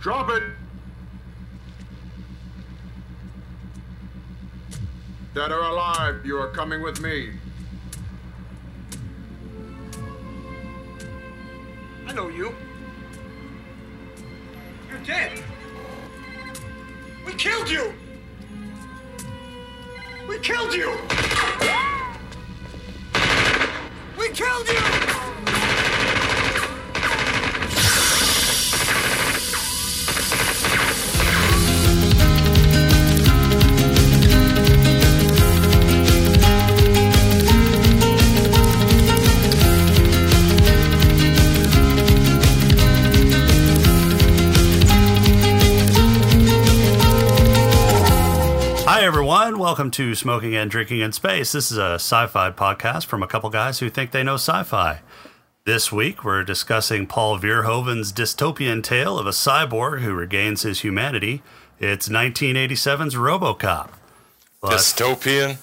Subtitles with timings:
[0.00, 0.42] Drop it!
[5.34, 7.32] Dead or alive, you are coming with me.
[12.06, 12.54] I know you.
[14.88, 15.44] You're dead.
[17.26, 17.92] We killed you.
[20.26, 20.96] We killed you.
[24.18, 25.09] We killed you.
[49.70, 51.52] Welcome to Smoking and Drinking in Space.
[51.52, 54.64] This is a sci fi podcast from a couple guys who think they know sci
[54.64, 54.98] fi.
[55.64, 61.40] This week, we're discussing Paul Verhoeven's dystopian tale of a cyborg who regains his humanity.
[61.78, 63.90] It's 1987's Robocop.
[64.60, 65.58] But Dystopian?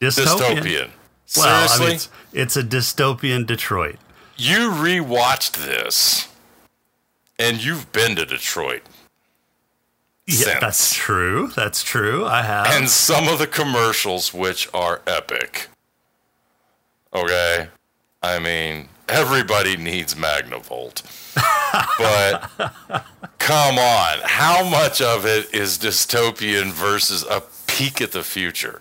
[0.00, 0.60] dystopian.
[0.62, 0.90] Dystopian.
[1.36, 1.86] Well, I Seriously?
[1.86, 3.96] mean, it's, it's a dystopian Detroit.
[4.36, 6.28] you rewatched this
[7.40, 8.82] and you've been to Detroit.
[10.30, 11.48] Yeah, that's true.
[11.56, 12.24] That's true.
[12.26, 12.66] I have.
[12.68, 15.68] And some of the commercials, which are epic.
[17.14, 17.68] Okay?
[18.22, 21.02] I mean, everybody needs Magnavolt.
[21.98, 23.04] but
[23.38, 24.18] come on.
[24.22, 28.80] How much of it is dystopian versus a peek at the future?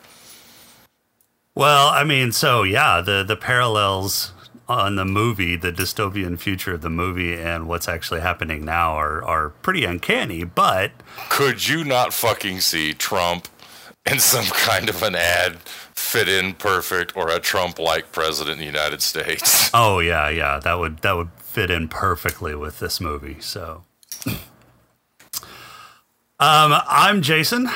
[1.56, 4.32] Well, I mean, so yeah, the the parallels
[4.70, 9.24] on the movie, the dystopian future of the movie, and what's actually happening now are
[9.24, 10.44] are pretty uncanny.
[10.44, 10.92] But
[11.30, 13.48] Could you not fucking see Trump
[14.06, 18.60] in some kind of an ad fit in perfect or a Trump like president in
[18.60, 19.72] the United States?
[19.74, 23.38] oh yeah, yeah, that would that would fit in perfectly with this movie.
[23.40, 23.84] So,
[24.28, 24.40] um,
[26.40, 27.70] I'm Jason.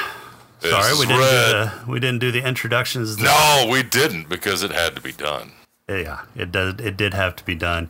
[0.61, 3.17] Sorry, we didn't do the we didn't do the introductions.
[3.17, 5.51] No, we didn't because it had to be done.
[5.87, 6.79] Yeah, it did.
[6.81, 7.89] It did have to be done.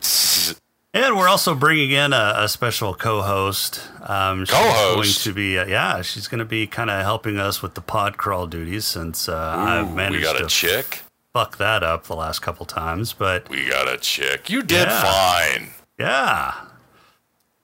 [0.92, 3.80] And we're also bringing in a, a special co-host.
[4.02, 5.24] Um, she's Co-host?
[5.24, 7.80] going to be, uh, yeah, she's going to be kind of helping us with the
[7.80, 11.02] pod crawl duties since uh, I've managed we got to a chick.
[11.32, 13.12] fuck that up the last couple times.
[13.12, 14.48] But We got a chick.
[14.50, 15.02] You did Yeah.
[15.02, 15.70] fine.
[15.98, 16.54] yeah,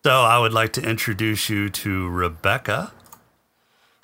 [0.05, 2.93] so I would like to introduce you to Rebecca.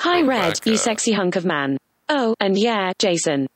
[0.00, 1.78] Hi, Red, you sexy hunk of man.
[2.08, 3.48] Oh, and yeah, Jason.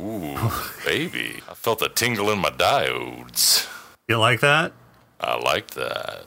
[0.00, 0.50] Ooh,
[0.84, 1.42] baby.
[1.48, 3.68] I felt a tingle in my diodes.
[4.08, 4.72] You like that?
[5.20, 6.24] I like that.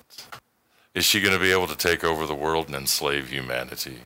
[0.94, 4.01] Is she going to be able to take over the world and enslave humanity?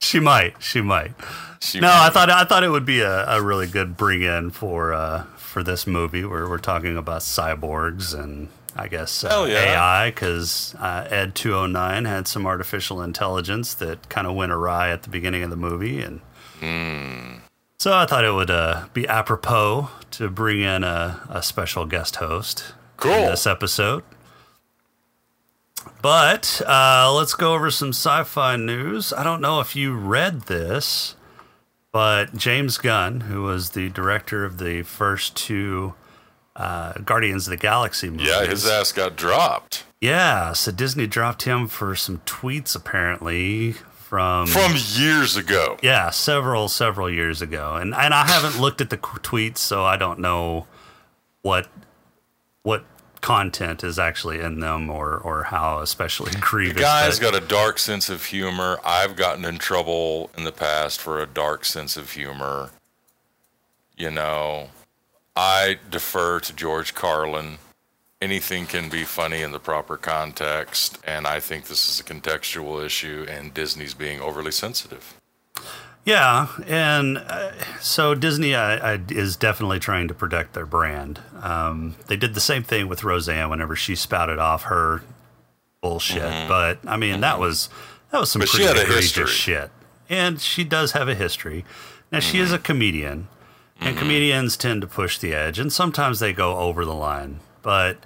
[0.00, 0.62] She might.
[0.62, 1.12] She might.
[1.60, 4.50] She No, I thought I thought it would be a, a really good bring in
[4.50, 9.72] for uh, for this movie where we're talking about cyborgs and I guess uh, yeah.
[9.72, 14.52] AI because uh, Ed two hundred nine had some artificial intelligence that kind of went
[14.52, 16.20] awry at the beginning of the movie, and
[16.60, 17.36] Hmm.
[17.78, 22.16] So I thought it would uh, be apropos to bring in a, a special guest
[22.16, 23.12] host Cool.
[23.12, 24.04] in this episode.
[26.00, 29.12] But uh, let's go over some sci-fi news.
[29.12, 31.14] I don't know if you read this,
[31.92, 35.94] but James Gunn, who was the director of the first two
[36.56, 39.84] uh, Guardians of the Galaxy movies, Yeah, his ass got dropped.
[40.00, 43.74] yeah, so Disney dropped him for some tweets apparently
[44.14, 45.76] from From years ago.
[45.82, 49.96] yeah, several several years ago, and and I haven't looked at the tweets, so I
[49.96, 50.68] don't know
[51.42, 51.66] what
[52.62, 52.84] what
[53.20, 56.76] content is actually in them or or how especially grievous.
[56.76, 58.78] The guy's that- got a dark sense of humor.
[58.84, 62.70] I've gotten in trouble in the past for a dark sense of humor.
[63.96, 64.68] You know,
[65.34, 67.58] I defer to George Carlin.
[68.22, 72.82] Anything can be funny in the proper context, and I think this is a contextual
[72.84, 75.14] issue, and Disney's being overly sensitive.
[76.06, 81.20] Yeah, and uh, so Disney I, I, is definitely trying to protect their brand.
[81.42, 85.02] Um, they did the same thing with Roseanne whenever she spouted off her
[85.82, 86.48] bullshit.
[86.48, 87.68] But I mean, that was
[88.10, 88.62] that was some Mm-hmm.
[88.62, 89.70] But pretty egregious shit,
[90.08, 91.64] and she does have a history.
[92.12, 92.64] Now she is a Mm-hmm.
[92.64, 93.28] comedian,
[93.80, 97.40] and comedians tend to push the edge, and sometimes they go over the line.
[97.64, 97.98] But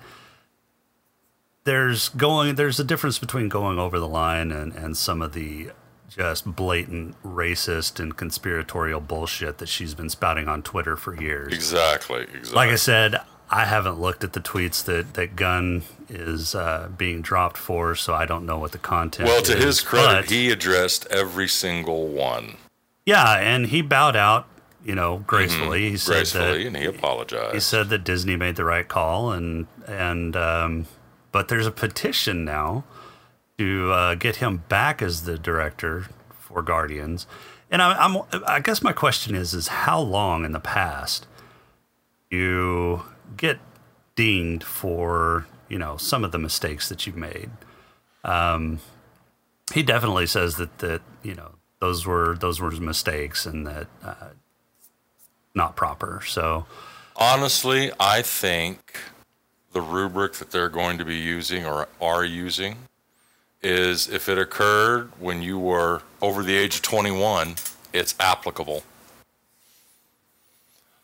[1.64, 5.70] there's going there's a difference between going over the line and, and some of the
[6.08, 11.52] just blatant racist and conspiratorial bullshit that she's been spouting on Twitter for years.
[11.52, 12.22] Exactly.
[12.22, 12.54] Exactly.
[12.54, 13.20] Like I said,
[13.50, 18.14] I haven't looked at the tweets that that Gunn is uh, being dropped for, so
[18.14, 19.28] I don't know what the content.
[19.28, 22.56] well, to is, his credit, he addressed every single one
[23.08, 24.46] yeah, and he bowed out,
[24.84, 25.90] you know, gracefully.
[25.90, 27.54] He said gracefully, that and he apologized.
[27.54, 30.86] he said that Disney made the right call, and and um,
[31.32, 32.84] but there's a petition now
[33.58, 37.26] to uh, get him back as the director for Guardians.
[37.70, 41.26] And I, I'm, I guess my question is, is how long in the past
[42.30, 43.02] you
[43.36, 43.58] get
[44.16, 47.50] dinged for, you know, some of the mistakes that you've made?
[48.24, 48.80] Um,
[49.74, 54.28] he definitely says that that you know those were those were mistakes and that uh,
[55.58, 56.22] not proper.
[56.26, 56.64] So
[57.16, 58.98] honestly, I think
[59.72, 62.76] the rubric that they're going to be using or are using
[63.62, 67.56] is if it occurred when you were over the age of 21,
[67.92, 68.84] it's applicable.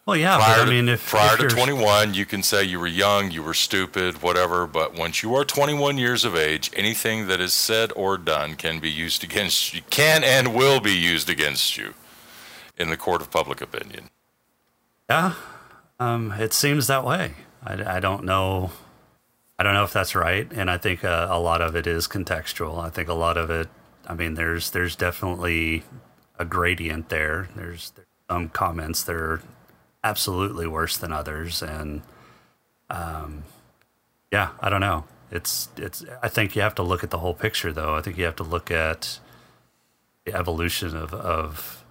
[0.06, 2.78] Well, yeah, prior but I mean, if prior if to 21, you can say you
[2.78, 4.66] were young, you were stupid, whatever.
[4.66, 8.80] But once you are 21 years of age, anything that is said or done can
[8.80, 11.94] be used against you, can and will be used against you
[12.76, 14.10] in the court of public opinion.
[15.08, 15.34] Yeah,
[16.00, 17.34] um, it seems that way.
[17.62, 18.70] I, I don't know.
[19.58, 22.08] I don't know if that's right, and I think uh, a lot of it is
[22.08, 22.82] contextual.
[22.82, 23.68] I think a lot of it.
[24.06, 25.84] I mean, there's there's definitely
[26.38, 27.48] a gradient there.
[27.54, 29.42] There's, there's some comments that are
[30.02, 32.02] absolutely worse than others, and
[32.90, 33.44] um,
[34.32, 35.04] yeah, I don't know.
[35.30, 36.04] It's it's.
[36.22, 37.94] I think you have to look at the whole picture, though.
[37.94, 39.20] I think you have to look at
[40.24, 41.83] the evolution of of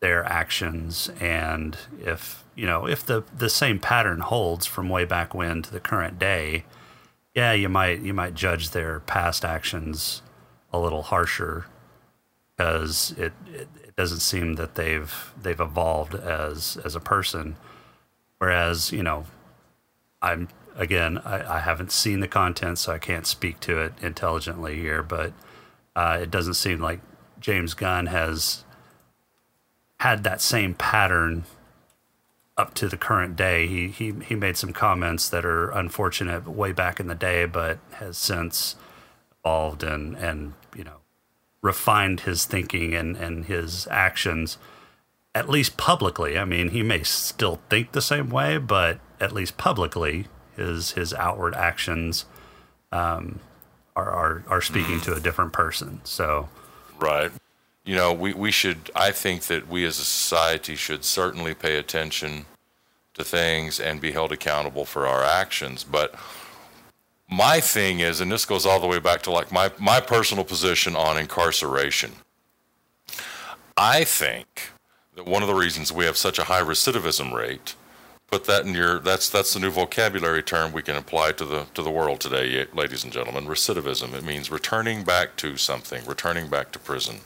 [0.00, 5.34] their actions and if you know if the the same pattern holds from way back
[5.34, 6.64] when to the current day
[7.34, 10.22] yeah you might you might judge their past actions
[10.72, 11.66] a little harsher
[12.56, 17.56] because it, it it doesn't seem that they've they've evolved as as a person.
[18.38, 19.24] Whereas you know
[20.22, 24.76] i'm again i, I haven't seen the content so i can't speak to it intelligently
[24.76, 25.32] here but
[25.94, 27.00] uh, it doesn't seem like
[27.40, 28.64] james gunn has
[29.98, 31.44] had that same pattern
[32.56, 33.66] up to the current day.
[33.66, 37.78] He he he made some comments that are unfortunate way back in the day, but
[37.92, 38.76] has since
[39.44, 40.98] evolved and and you know
[41.62, 44.58] refined his thinking and and his actions.
[45.34, 49.58] At least publicly, I mean, he may still think the same way, but at least
[49.58, 52.24] publicly, his his outward actions
[52.90, 53.40] um,
[53.94, 56.00] are, are are speaking to a different person.
[56.04, 56.48] So,
[56.98, 57.30] Right.
[57.86, 61.78] You know, we, we should, I think that we as a society should certainly pay
[61.78, 62.46] attention
[63.14, 65.84] to things and be held accountable for our actions.
[65.84, 66.12] But
[67.30, 70.42] my thing is, and this goes all the way back to like my, my personal
[70.42, 72.10] position on incarceration.
[73.76, 74.72] I think
[75.14, 77.76] that one of the reasons we have such a high recidivism rate,
[78.26, 81.66] put that in your, that's, that's the new vocabulary term we can apply to the,
[81.74, 83.46] to the world today, ladies and gentlemen.
[83.46, 87.20] Recidivism, it means returning back to something, returning back to prison.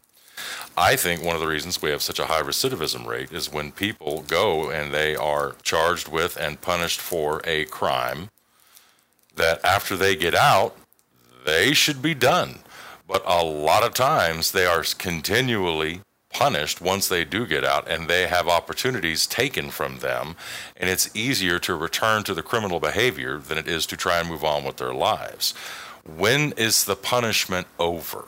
[0.77, 3.73] I think one of the reasons we have such a high recidivism rate is when
[3.73, 8.31] people go and they are charged with and punished for a crime
[9.37, 10.77] that after they get out,
[11.45, 12.61] they should be done.
[13.07, 16.03] But a lot of times they are continually
[16.33, 20.37] punished once they do get out and they have opportunities taken from them.
[20.77, 24.29] And it's easier to return to the criminal behavior than it is to try and
[24.29, 25.53] move on with their lives.
[26.05, 28.27] When is the punishment over?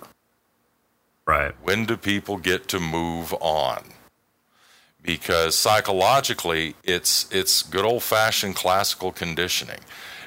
[1.32, 3.84] Right, When do people get to move on?
[5.02, 9.80] Because psychologically, it's it's good old fashioned classical conditioning.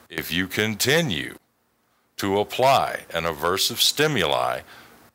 [0.09, 1.37] If you continue
[2.17, 4.61] to apply an aversive stimuli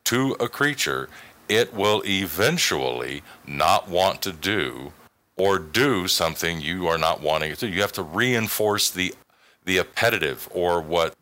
[0.04, 1.08] to a creature,
[1.48, 4.92] it will eventually not want to do
[5.36, 7.68] or do something you are not wanting it to.
[7.68, 9.14] You have to reinforce the
[9.64, 11.14] the appetitive or what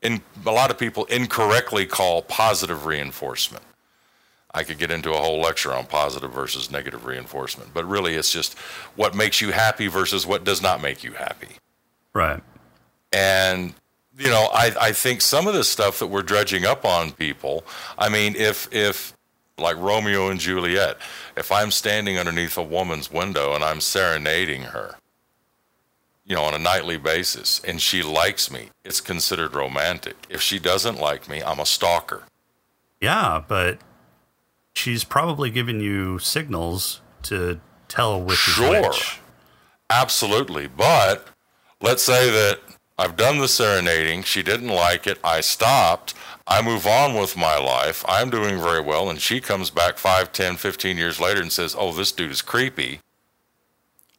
[0.00, 3.64] in a lot of people incorrectly call positive reinforcement.
[4.54, 8.30] I could get into a whole lecture on positive versus negative reinforcement, but really it's
[8.30, 8.58] just
[8.96, 11.56] what makes you happy versus what does not make you happy.
[12.12, 12.42] right,
[13.12, 13.74] And
[14.18, 17.64] you know, I, I think some of the stuff that we're dredging up on people,
[17.96, 19.14] I mean, if if
[19.58, 20.98] like Romeo and Juliet,
[21.36, 24.96] if I'm standing underneath a woman's window and I'm serenading her,
[26.26, 30.16] you know, on a nightly basis, and she likes me, it's considered romantic.
[30.28, 32.24] If she doesn't like me, I'm a stalker.
[33.00, 33.78] yeah, but
[34.74, 38.76] she's probably giving you signals to tell which Sure.
[38.76, 39.18] is which.
[39.90, 40.66] Absolutely.
[40.66, 41.28] But
[41.80, 42.60] let's say that
[42.98, 44.22] I've done the serenading.
[44.22, 45.18] She didn't like it.
[45.24, 46.14] I stopped.
[46.46, 48.04] I move on with my life.
[48.08, 49.08] I'm doing very well.
[49.10, 52.42] And she comes back 5, 10, 15 years later and says, Oh, this dude is
[52.42, 53.00] creepy.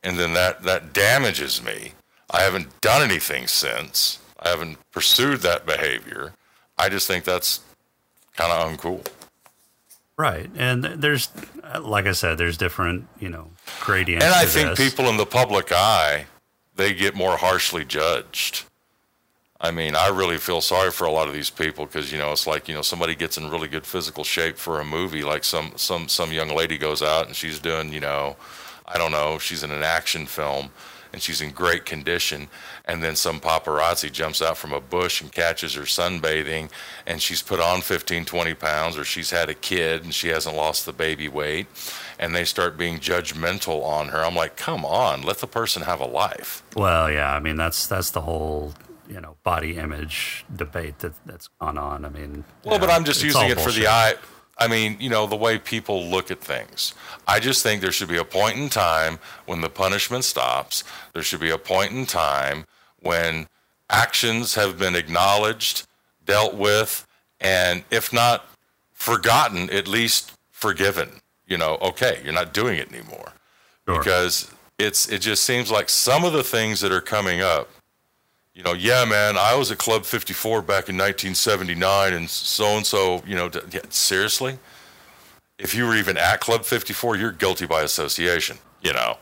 [0.04, 1.94] And then that, that damages me.
[2.30, 4.20] I haven't done anything since.
[4.40, 6.34] I haven't pursued that behavior.
[6.78, 7.62] I just think that's
[8.36, 9.06] kind of uncool.
[10.18, 11.30] Right, and there's,
[11.80, 13.50] like I said, there's different, you know,
[13.82, 14.24] gradients.
[14.24, 14.92] And I think this.
[14.92, 16.28] people in the public eye,
[16.76, 18.66] they get more harshly judged.
[19.60, 22.34] I mean, I really feel sorry for a lot of these people because you know
[22.34, 25.44] it's like you know somebody gets in really good physical shape for a movie, like
[25.46, 28.36] some some some young lady goes out and she's doing you know,
[28.86, 30.70] I don't know, she's in an action film
[31.14, 32.50] and she's in great condition,
[32.86, 36.70] and then some paparazzi jumps out from a bush and catches her sunbathing,
[37.06, 40.56] and she's put on 15, 20 pounds, or she's had a kid and she hasn't
[40.56, 41.68] lost the baby weight,
[42.18, 44.26] and they start being judgmental on her.
[44.26, 46.64] I'm like, come on, let the person have a life.
[46.76, 48.74] Well, yeah, I mean that's that's the whole
[49.08, 52.06] you know body image debate that that's gone on.
[52.06, 54.16] I mean, Well, but know, I'm just using it for the eye.
[54.58, 56.94] I mean, you know, the way people look at things.
[57.28, 60.84] I just think there should be a point in time when the punishment stops.
[61.14, 62.66] There should be a point in time
[63.00, 63.48] when
[63.90, 65.88] actions have been acknowledged,
[66.26, 67.06] dealt with,
[67.42, 68.46] and if not
[68.94, 71.10] forgotten, at least forgiven.
[71.48, 73.34] You know, okay, you're not doing it anymore
[73.86, 73.98] Sure.
[73.98, 77.70] because it's it just seems like some of the things that are coming up
[78.54, 82.86] you know yeah man i was at club 54 back in 1979 and so and
[82.86, 84.60] so you know d- yeah, seriously?
[85.60, 89.18] If you were even at club 54 you're guilty by association you know?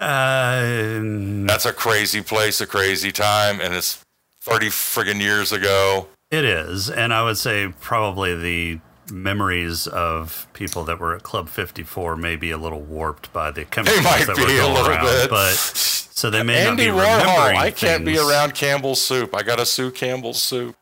[0.00, 4.04] Uh, that's a crazy place a crazy time and it's
[4.42, 6.06] 30 friggin' years ago.
[6.30, 8.80] It is, and I would say probably the
[9.10, 13.64] memories of people that were at Club 54 may be a little warped by the
[13.64, 15.30] chemicals might that be were a going little around, bit.
[15.30, 17.56] but so they may andy not be warhol remembering.
[17.58, 20.76] i can't be around campbell's soup i gotta sue campbell's soup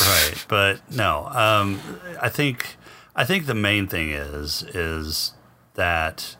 [0.00, 1.80] right but no um,
[2.20, 2.76] i think
[3.16, 5.32] i think the main thing is is
[5.74, 6.36] that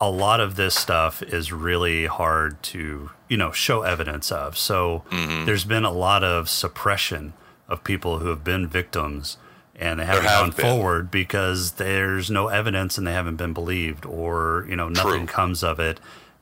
[0.00, 5.02] a lot of this stuff is really hard to you know show evidence of so
[5.10, 5.44] Mm-hmm.
[5.46, 7.32] there's been a lot of suppression
[7.68, 9.36] of people who have been victims
[9.76, 10.64] and they haven't have gone been.
[10.66, 15.34] forward because there's no evidence and they haven't been believed or you know nothing True.
[15.34, 15.98] comes of it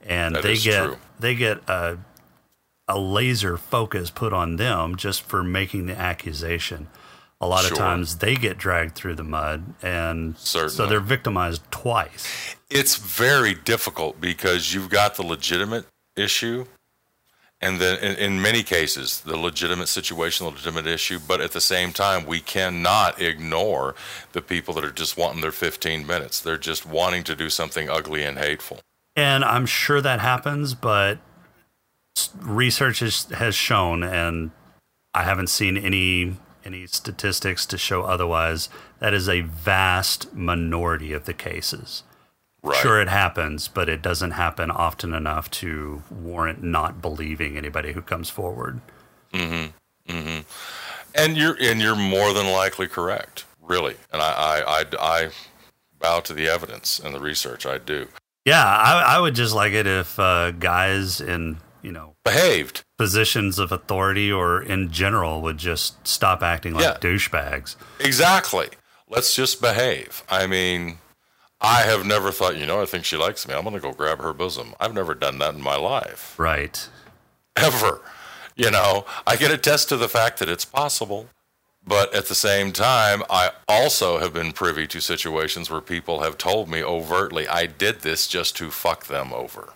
[0.06, 0.96] and That they get true.
[1.18, 1.98] they get a
[2.88, 6.88] a laser focus put on them just for making the accusation.
[7.40, 7.72] A lot Sure.
[7.72, 12.26] of times they get dragged through the mud, and so they're victimized twice.
[12.68, 16.66] it's very difficult because you've got the legitimate issue
[17.62, 21.60] and then in, in many cases the legitimate situation the legitimate issue but at the
[21.60, 23.94] same time we cannot ignore
[24.32, 27.88] the people that are just wanting their 15 minutes they're just wanting to do something
[27.88, 28.80] ugly and hateful
[29.20, 31.18] And I'm sure that happens, but
[32.40, 34.50] research has, has shown, and
[35.12, 38.70] I haven't seen any any statistics to show otherwise.
[38.98, 42.02] That is a vast minority of the cases.
[42.62, 47.92] right Sure, it happens, but it doesn't happen often enough to warrant not believing anybody
[47.92, 48.80] who comes forward.
[49.32, 50.12] Mm-hmm.
[50.12, 50.40] Mm-hmm.
[51.14, 55.30] and you're and you're more than likely correct really and I, I i i
[56.00, 58.08] bow to the evidence and the research i do
[58.44, 63.58] Yeah, I, I would just like it if uh, guys in you know behaved positions
[63.58, 66.96] of authority or in general would just stop acting like Yeah.
[67.00, 67.76] douchebags.
[67.98, 68.68] Exactly.
[69.08, 70.22] Let's just behave.
[70.28, 70.98] I mean,
[71.60, 73.54] I have never thought, you know, I think she likes me.
[73.54, 74.74] I'm going to go grab her bosom.
[74.78, 76.88] I've never done that in my life, Right.
[77.56, 78.00] ever.
[78.56, 81.28] You know, I can attest to the fact that it's possible.
[81.86, 86.36] But at the same time, I also have been privy to situations where people have
[86.36, 89.72] told me overtly, I did this just to fuck them over.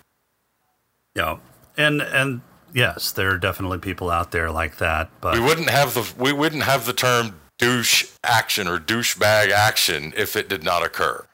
[1.15, 1.39] Yeah.
[1.77, 2.43] And and
[2.73, 6.33] yes, there are definitely people out there like that, but We wouldn't have the we
[6.33, 11.27] wouldn't have the term douche action or douchebag action if it did not occur.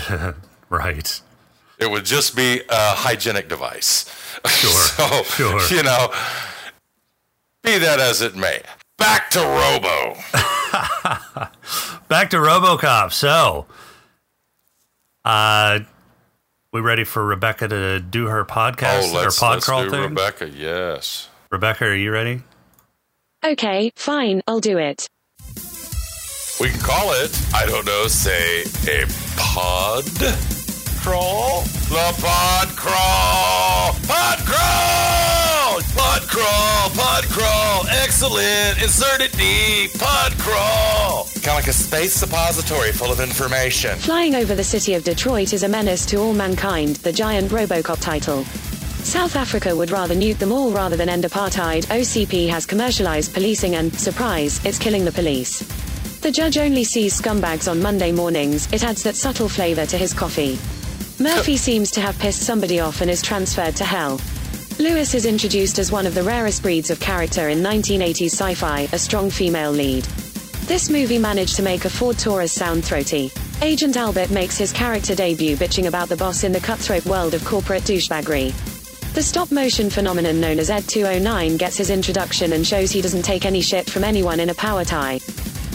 [0.68, 1.20] right.
[1.78, 4.06] It would just be a hygienic device.
[4.48, 5.76] Sure, so, sure.
[5.76, 6.12] you know,
[7.62, 8.62] be that as it may.
[9.02, 10.14] Back to Robo.
[12.08, 13.12] Back to RoboCop.
[13.12, 13.66] So,
[15.24, 15.80] uh
[16.72, 20.02] we ready for Rebecca to do her podcast oh, or pod let's crawl thing?
[20.02, 20.48] Rebecca.
[20.48, 21.28] Yes.
[21.50, 22.42] Rebecca, are you ready?
[23.44, 25.08] Okay, fine, I'll do it.
[26.60, 29.04] We can call it, I don't know, say a
[29.36, 30.04] pod
[31.02, 31.62] crawl?
[31.90, 33.96] The pod crawl!
[34.06, 35.51] Pod crawl!
[35.72, 36.90] Pod crawl!
[36.90, 37.86] Pod crawl!
[38.02, 38.82] Excellent!
[38.82, 39.98] Insert it deep!
[39.98, 41.24] Pod crawl!
[41.36, 43.98] Kind of like a space suppository full of information.
[43.98, 48.02] Flying over the city of Detroit is a menace to all mankind, the giant Robocop
[48.02, 48.44] title.
[49.02, 51.86] South Africa would rather nuke them all rather than end apartheid.
[51.86, 55.60] OCP has commercialized policing and, surprise, it's killing the police.
[56.20, 60.12] The judge only sees scumbags on Monday mornings, it adds that subtle flavor to his
[60.12, 60.58] coffee.
[61.18, 64.20] Murphy seems to have pissed somebody off and is transferred to hell.
[64.82, 68.88] Lewis is introduced as one of the rarest breeds of character in 1980s sci fi,
[68.90, 70.02] a strong female lead.
[70.66, 73.30] This movie managed to make a Ford Taurus sound throaty.
[73.62, 77.44] Agent Albert makes his character debut bitching about the boss in the cutthroat world of
[77.44, 78.52] corporate douchebaggery.
[79.14, 83.22] The stop motion phenomenon known as Ed 209 gets his introduction and shows he doesn't
[83.22, 85.20] take any shit from anyone in a power tie.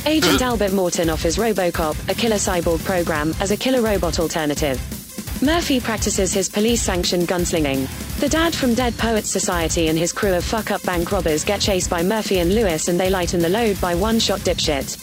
[0.06, 4.97] Agent Albert Morton offers Robocop, a killer cyborg program, as a killer robot alternative.
[5.42, 7.88] Murphy practices his police sanctioned gunslinging.
[8.20, 11.62] The dad from Dead Poets Society and his crew of fuck up bank robbers get
[11.62, 14.98] chased by Murphy and Lewis and they lighten the load by one shot dipshit.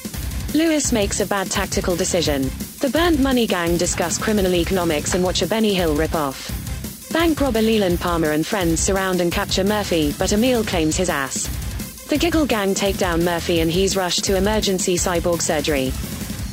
[0.52, 2.50] Lewis makes a bad tactical decision.
[2.80, 6.50] The Burnt Money Gang discuss criminal economics and watch a Benny Hill ripoff.
[7.12, 11.46] Bank robber Leland Palmer and friends surround and capture Murphy, but Emil claims his ass.
[12.08, 15.92] The Giggle Gang take down Murphy and he's rushed to emergency cyborg surgery.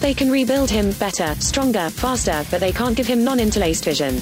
[0.01, 4.15] They can rebuild him better, stronger, faster, but they can't give him non-interlaced vision.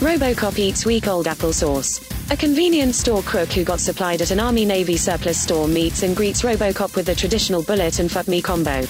[0.00, 2.00] Robocop eats weak old applesauce.
[2.32, 6.16] A convenience store crook who got supplied at an Army Navy surplus store meets and
[6.16, 8.82] greets Robocop with the traditional bullet and fuck me combo.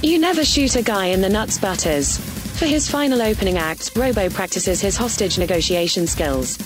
[0.00, 2.18] You never shoot a guy in the nuts butters.
[2.56, 6.56] For his final opening act, Robo practices his hostage negotiation skills.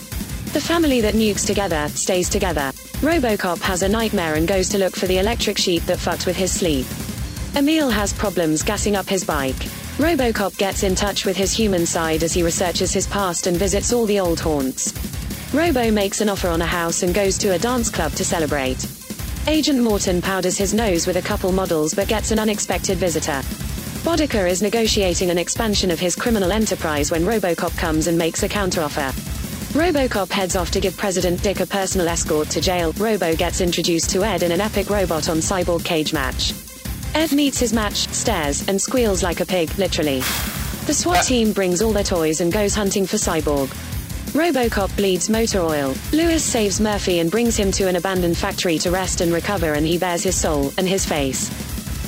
[0.52, 2.72] The family that nukes together stays together.
[3.00, 6.36] Robocop has a nightmare and goes to look for the electric sheep that fucked with
[6.36, 6.84] his sleep.
[7.56, 9.68] Emil has problems gassing up his bike.
[9.98, 13.92] Robocop gets in touch with his human side as he researches his past and visits
[13.92, 14.92] all the old haunts.
[15.52, 18.86] Robo makes an offer on a house and goes to a dance club to celebrate.
[19.48, 23.40] Agent Morton powders his nose with a couple models but gets an unexpected visitor.
[24.04, 28.48] Boddicker is negotiating an expansion of his criminal enterprise when Robocop comes and makes a
[28.48, 29.10] counteroffer.
[29.72, 32.92] Robocop heads off to give President Dick a personal escort to jail.
[32.98, 36.67] Robo gets introduced to Ed in an epic robot on cyborg cage match.
[37.14, 40.20] Ed meets his match, stares, and squeals like a pig, literally.
[40.86, 41.22] The SWAT uh.
[41.22, 43.68] team brings all their toys and goes hunting for Cyborg.
[44.32, 45.94] Robocop bleeds motor oil.
[46.12, 49.86] Lewis saves Murphy and brings him to an abandoned factory to rest and recover, and
[49.86, 51.48] he bears his soul and his face.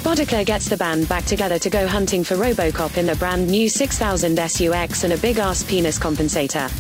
[0.03, 3.69] Boddicker gets the band back together to go hunting for Robocop in a brand new
[3.69, 6.71] 6000 SUX and a big ass penis compensator.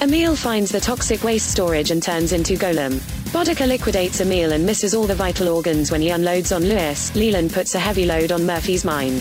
[0.00, 3.00] Emil finds the toxic waste storage and turns into Golem.
[3.32, 7.14] Boddicker liquidates Emil and misses all the vital organs when he unloads on Lewis.
[7.14, 9.20] Leland puts a heavy load on Murphy's mind.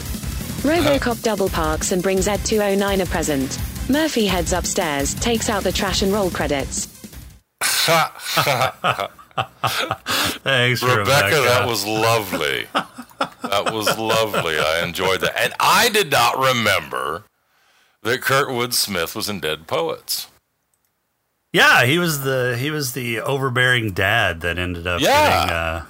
[0.63, 1.21] Robocop uh-huh.
[1.21, 3.59] double parks and brings Ed 209 a present.
[3.87, 6.87] Murphy heads upstairs, takes out the trash and roll credits.
[10.41, 11.41] Thanks, Rebecca, Rebecca.
[11.41, 12.65] that was lovely.
[12.73, 14.57] that was lovely.
[14.57, 15.39] I enjoyed that.
[15.39, 17.25] And I did not remember
[18.01, 20.28] that Kurtwood Smith was in Dead Poets.
[21.51, 25.31] Yeah, he was the he was the overbearing dad that ended up Yeah.
[25.39, 25.85] getting uh,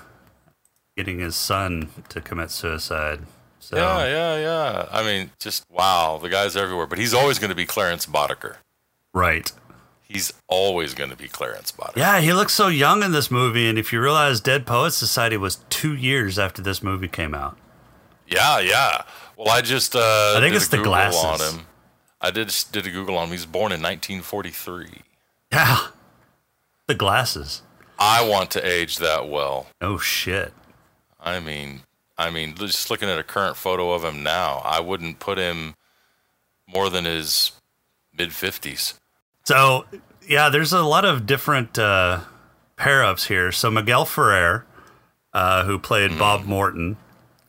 [0.96, 3.22] getting his son to commit suicide.
[3.60, 4.86] So Yeah, yeah, yeah.
[4.92, 6.88] I mean, just wow, the guy's everywhere.
[6.88, 8.56] But he's always going to be Clarence Boddicker.
[9.14, 9.52] right.
[10.12, 11.98] He's always going to be Clarence Boddicker.
[11.98, 15.38] Yeah, he looks so young in this movie, and if you realize Dead Poets Society
[15.38, 17.58] was two years after this movie came out.
[18.28, 19.04] Yeah, yeah.
[19.38, 21.24] Well, I just uh, I think did it's a the Google glasses.
[21.24, 21.66] on him.
[22.22, 23.34] I did did a Google on him.
[23.34, 24.88] He's born in 1943.
[25.52, 25.88] Yeah,
[26.88, 27.62] the glasses.
[27.98, 29.68] I want to age that well.
[29.82, 30.54] Oh shit.
[31.20, 31.82] I mean,
[32.18, 35.76] I mean, just looking at a current photo of him now, I wouldn't put him
[36.68, 37.52] more than his
[38.18, 38.94] mid 50s.
[39.46, 39.86] So
[40.28, 42.22] yeah, there's a lot of different uh,
[42.78, 43.52] pair ups here.
[43.52, 44.66] So Miguel Ferrer,
[45.34, 46.98] uh, who played Bob Morton,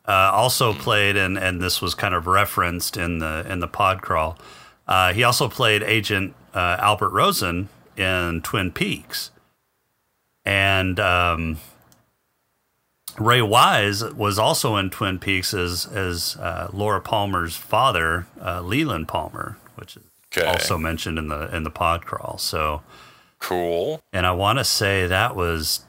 [0.06, 4.02] uh, also played, and and this was kind of referenced in the in the pod
[4.02, 4.38] crawl.
[4.88, 9.30] Uh, he also played Agent uh, Albert Rosen in Twin Peaks,
[10.44, 11.58] and um,
[13.18, 19.08] Ray Wise was also in Twin Peaks as as uh, Laura Palmer's father, uh, Leland
[19.08, 20.46] Palmer, which is Okay.
[20.46, 22.38] also mentioned in the in the pod crawl.
[22.38, 22.82] So,
[23.40, 24.00] Cool.
[24.12, 25.84] and I want to say that was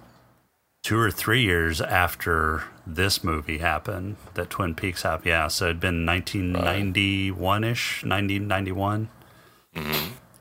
[0.82, 5.28] two or three years after this movie happened that Twin Peaks happened.
[5.28, 9.10] Yeah, so it'd been 1991 ish, 1991.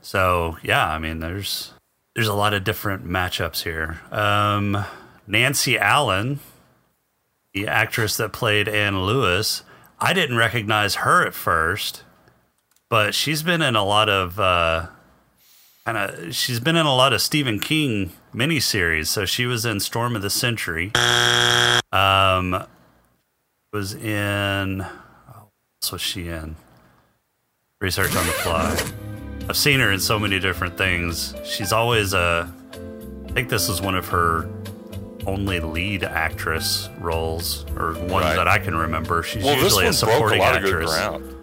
[0.03, 1.73] So yeah, I mean, there's
[2.15, 4.01] there's a lot of different matchups here.
[4.11, 4.85] Um,
[5.27, 6.41] Nancy Allen,
[7.53, 9.63] the actress that played Anne Lewis,
[9.99, 12.03] I didn't recognize her at first,
[12.89, 14.87] but she's been in a lot of uh,
[15.85, 16.35] kind of.
[16.35, 19.09] She's been in a lot of Stephen King miniseries.
[19.09, 20.93] So she was in Storm of the Century.
[21.93, 22.65] Um,
[23.73, 24.83] was in.
[24.83, 25.49] Oh,
[25.81, 26.57] what was she in?
[27.81, 28.93] Research on the fly.
[29.51, 31.35] I've seen her in so many different things.
[31.45, 32.49] She's always a.
[33.29, 34.49] I think this is one of her
[35.27, 38.37] only lead actress roles, or ones Right.
[38.37, 39.25] that I can remember.
[39.25, 40.91] She's Well, usually a a supporting good actress.
[40.95, 41.35] ground.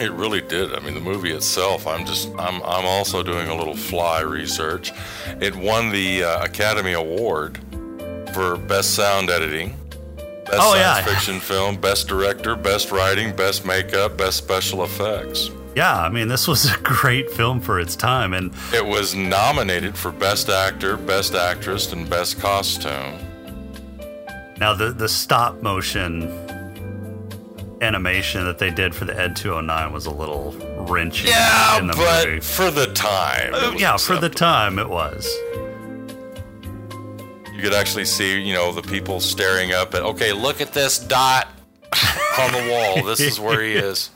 [0.00, 0.76] It really did.
[0.76, 1.88] I mean, the movie itself.
[1.88, 2.28] I'm just.
[2.38, 2.62] I'm.
[2.62, 4.92] I'm also doing a little fly research.
[5.40, 7.58] It won the uh, Academy Award
[8.32, 9.70] for best sound editing,
[10.46, 11.02] best Oh, science yeah.
[11.04, 15.50] fiction film, best director, best writing, best makeup, best special effects.
[15.76, 19.96] Yeah, I mean, this was a great film for its time, and It was nominated
[19.96, 23.18] for Best Actor, Best Actress, and Best Costume.
[24.58, 26.24] now the the stop motion
[27.80, 30.50] animation that they did for the Ed 209 was a little
[30.88, 31.28] wrenchy.
[31.28, 32.40] Yeah, but movie.
[32.40, 33.54] for the time.
[33.54, 35.24] Uh, yeah, for the time it was.
[37.54, 40.98] You could actually see, you know, the people staring up at, okay, look at this
[40.98, 41.46] dot
[42.40, 43.04] on the wall.
[43.04, 44.10] This is where he is.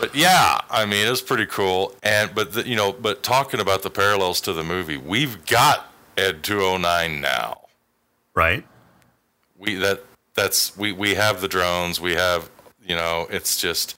[0.00, 1.94] But yeah, I mean, it was pretty cool.
[2.02, 5.92] And, but, the, you know, but talking about the parallels to the movie, we've got
[6.16, 7.60] Ed 209 now.
[8.34, 8.64] Right?
[9.64, 10.02] we that
[10.34, 12.50] that's we we have the drones we have
[12.84, 13.96] you know it's just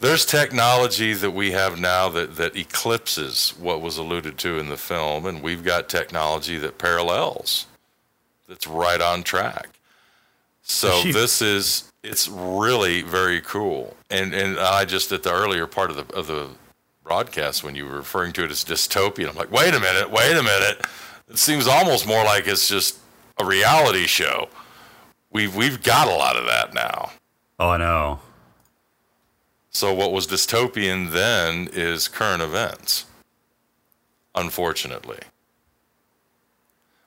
[0.00, 4.76] there's technology that we have now that that eclipses what was alluded to in the
[4.76, 7.66] film and we've got technology that parallels
[8.48, 9.78] that's right on track
[10.64, 13.96] so She- this is it's really very cool.
[14.10, 16.48] And and i just at the earlier part of the of the
[17.04, 20.36] broadcast when you were referring to it as dystopian i'm like wait a minute wait
[20.36, 20.84] a minute.
[21.28, 22.98] It seems almost more like it's just
[23.38, 24.48] a reality show.
[25.30, 27.10] We've we've got a lot of that now.
[27.58, 28.20] Oh, I know.
[29.70, 33.06] so what was dystopian then is current events
[34.34, 35.18] unfortunately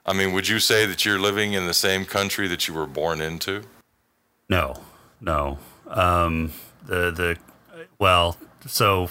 [0.07, 2.87] i mean would you say that you're living in the same country that you were
[2.87, 3.63] born into
[4.49, 4.75] No,
[5.19, 5.57] no.
[5.87, 6.53] Um,
[6.85, 7.37] the the
[7.99, 9.09] well, so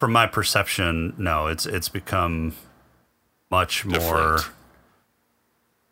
[0.00, 2.54] from my perception, no, it's it's become
[3.50, 3.98] much more.
[3.98, 4.42] Different.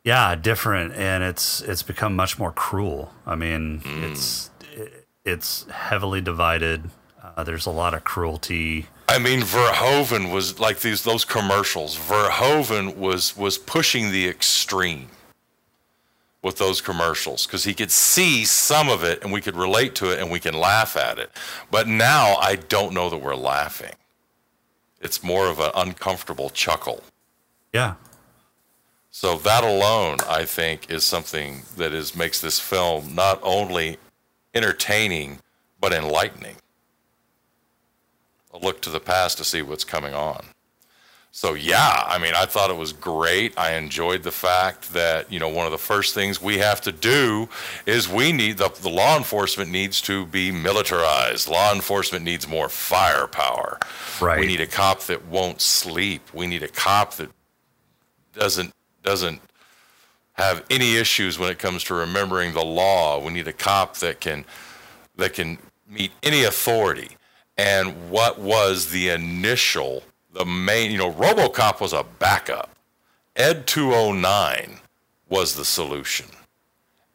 [0.02, 3.12] Yeah, different, and it's it's become much more cruel.
[3.24, 4.50] I mean, it's
[5.24, 6.90] it's heavily divided.
[7.22, 8.86] Uh, there's a lot of cruelty.
[9.16, 11.96] I mean, Verhoeven was like these those commercials.
[11.96, 15.08] Verhoeven was was pushing the extreme
[16.42, 20.12] with those commercials because he could see some of it and we could relate to
[20.12, 21.30] it and we can laugh at it.
[21.70, 23.94] But now I don't know that we're laughing.
[25.00, 27.02] It's more of an uncomfortable chuckle.
[27.72, 27.94] Yeah,
[29.10, 33.96] So that alone, I think, is something that is makes this film not only
[34.54, 35.38] entertaining
[35.80, 36.56] but enlightening.
[38.56, 40.46] A look to the past to see what's coming on.
[41.36, 43.58] So yeah, I mean, I thought it was great.
[43.58, 46.92] I enjoyed the fact that you know one of the first things we have to
[46.92, 47.50] do
[47.84, 51.46] is we need the, the law enforcement needs to be militarized.
[51.46, 53.78] Law enforcement needs more firepower.
[54.18, 54.40] Right.
[54.40, 56.22] We need a cop that won't sleep.
[56.32, 57.28] We need a cop that
[58.32, 59.42] doesn't doesn't
[60.32, 63.22] have any issues when it comes to remembering the law.
[63.22, 64.46] We need a cop that can
[65.16, 67.18] that can meet any authority.
[67.58, 72.70] And what was the initial, the main, you know, RoboCop was a backup.
[73.34, 74.80] Ed 209
[75.28, 76.26] was the solution.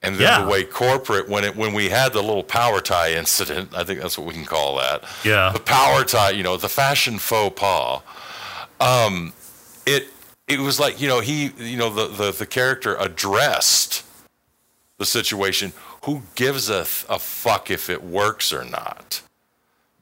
[0.03, 0.43] And then Yeah.
[0.43, 4.01] the way corporate, when it when we had the little power tie incident, I think
[4.01, 5.03] that's what we can call that.
[5.23, 5.51] Yeah.
[5.51, 8.01] The power tie, you know, the fashion faux pas.
[8.79, 9.33] Um,
[9.85, 10.07] it
[10.47, 14.03] it was like you know he you know the the, the character addressed
[14.97, 15.71] the situation.
[16.05, 19.21] Who gives a th- a fuck if it works or not?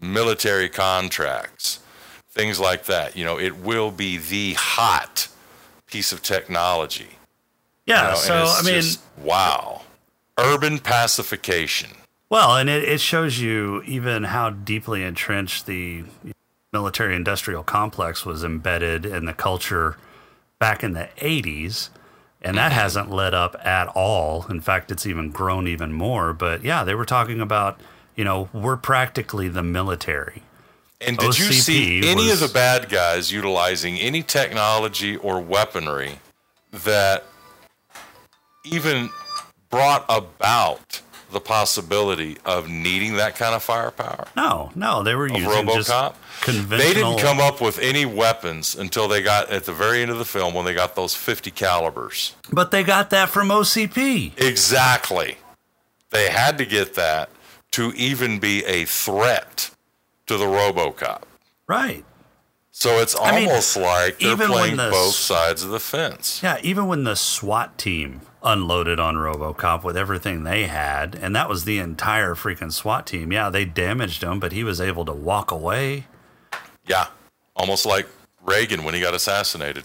[0.02, 1.80] Military contracts,
[2.30, 3.16] things like that.
[3.16, 5.28] You know, it will be the hot
[5.88, 7.10] piece of technology.
[7.86, 8.04] yeah.
[8.04, 9.82] you know, so I mean, just, wow,
[10.38, 11.90] urban pacification.
[12.30, 16.04] Well, and it, it shows you even how deeply entrenched the
[16.72, 19.98] military industrial complex was embedded in the culture
[20.60, 21.90] back in the 80s.
[22.42, 22.80] And that mm-hmm.
[22.80, 24.46] hasn't let up at all.
[24.50, 26.32] In fact, it's even grown even more.
[26.34, 27.82] But yeah, they were talking about,
[28.16, 30.44] you know, we're practically the military.
[31.02, 36.20] And did you see any of the bad guys utilizing any technology or weaponry
[36.72, 37.24] that
[38.66, 39.10] even
[39.70, 44.28] brought about the possibility of needing that kind of firepower?
[44.36, 46.16] No, no, they were Of using just RoboCop?
[46.42, 46.80] conventional.
[46.80, 50.18] They didn't come up with any weapons until they got at the very end of
[50.18, 52.36] the film when they got those 50 calibers.
[52.52, 54.34] but they got that from OCP.
[54.38, 55.38] Exactly.
[56.10, 57.30] They had to get that
[57.72, 59.72] to even be a threat
[60.28, 61.24] to the RoboCop.
[61.68, 62.04] Right.
[62.72, 66.42] So it's I mean, almost like they're playing the both sides of the fence.
[66.42, 71.50] Yeah, even when the SWAT team unloaded on RoboCop with everything they had, and that
[71.50, 73.34] was the entire freaking SWAT team.
[73.34, 76.06] Yeah, they damaged him, but he was able to walk away.
[76.88, 77.08] Yeah.
[77.56, 78.08] Almost like
[78.42, 79.84] Reagan when he got assassinated.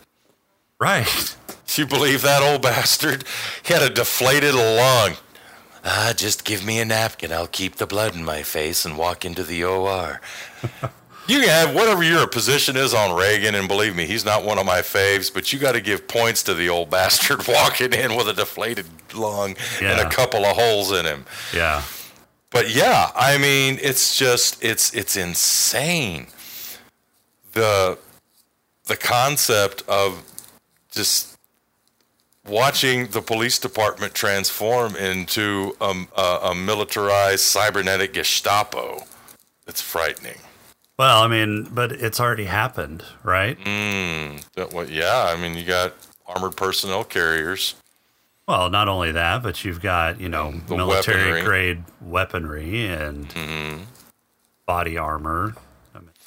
[0.78, 1.36] Right.
[1.76, 3.24] You believe that old bastard?
[3.64, 5.14] He had a deflated lung.
[5.84, 7.30] Ah, just give me a napkin.
[7.30, 10.20] I'll keep the blood in my face and walk into the OR.
[11.28, 14.58] you can have whatever your position is on Reagan, and believe me, he's not one
[14.58, 18.16] of my faves, but you got to give points to the old bastard walking in
[18.16, 21.26] with a deflated lung and a couple of holes in him.
[21.54, 21.82] Yeah.
[22.50, 26.28] but yeah, I mean, it's just it's it's insane.
[27.52, 27.98] The
[28.86, 30.22] the concept of
[30.90, 31.33] just
[32.46, 39.04] watching the police department transform into a, a, a militarized cybernetic Gestapo.
[39.66, 40.38] It's frightening.
[40.98, 43.58] Well, I mean, but it's already happened, right?
[43.58, 45.94] Mm, that, what, yeah, I mean, you got
[46.26, 47.74] armored personnel carriers.
[48.46, 51.42] Well, not only that, but you've got you know The military weaponry.
[51.42, 53.82] grade weaponry and hmm
[54.66, 55.54] body armor.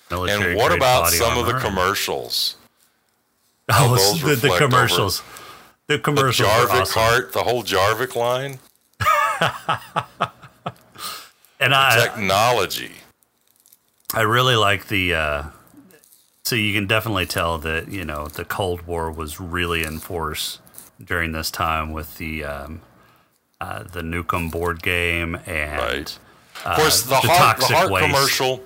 [0.09, 2.55] Military And what about some of the commercials?
[3.69, 5.21] Oh, the, the commercials.
[5.21, 5.46] The
[5.87, 6.49] The commercials.
[6.49, 6.93] are Jarvik awesome.
[6.93, 8.59] cart, the whole Jarvik line,
[11.59, 12.91] and I, technology.
[14.13, 15.13] I really like the.
[15.13, 15.43] Uh,
[16.43, 20.59] so you can definitely tell that you know the Cold War was really in force
[21.03, 22.81] during this time with the um,
[23.61, 26.19] uh, the Nukem board game and Right.
[26.65, 28.63] Of course, the, Uh, the heart, the heart commercial,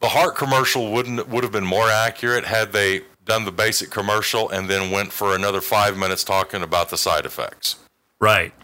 [0.00, 4.48] the heart commercial wouldn't would have been more accurate had they done the basic commercial
[4.48, 7.76] and then went for another five minutes talking about the side effects.
[8.20, 8.54] right.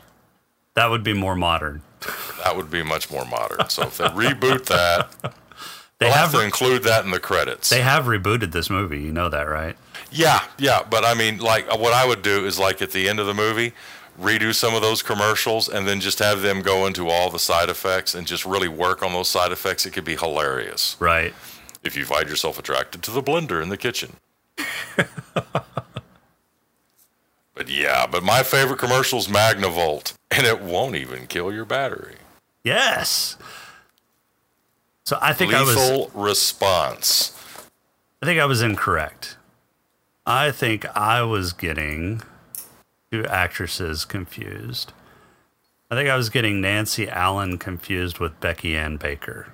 [0.75, 1.83] That would be more modern.
[2.43, 3.69] That would be much more modern.
[3.69, 5.11] So if they reboot that,
[5.99, 7.69] They have, have to include that in the credits.
[7.69, 9.01] they have rebooted this movie.
[9.03, 9.77] You know that, right?
[10.11, 10.83] yeah, yeah.
[10.89, 13.35] But I mean, like, what I would do is like at the end of the
[13.35, 13.73] movie,
[14.21, 17.69] redo some of those commercials and then just have them go into all the side
[17.69, 19.85] effects and just really work on those side effects.
[19.87, 20.97] It could be hilarious.
[20.99, 21.35] Right.
[21.85, 24.15] if you find yourself attracted to the blender in the kitchen.
[27.55, 32.17] But yeah, but my favorite commercial is Magnavolt, and it won't even kill your battery.
[32.65, 33.37] Yes.
[35.05, 37.33] So I think I was Lethal response.
[38.23, 39.37] I think I was incorrect.
[40.25, 42.23] I think I was getting
[43.11, 44.93] two actresses confused.
[45.91, 49.53] I think I was getting Nancy Allen confused with Becky Ann Baker.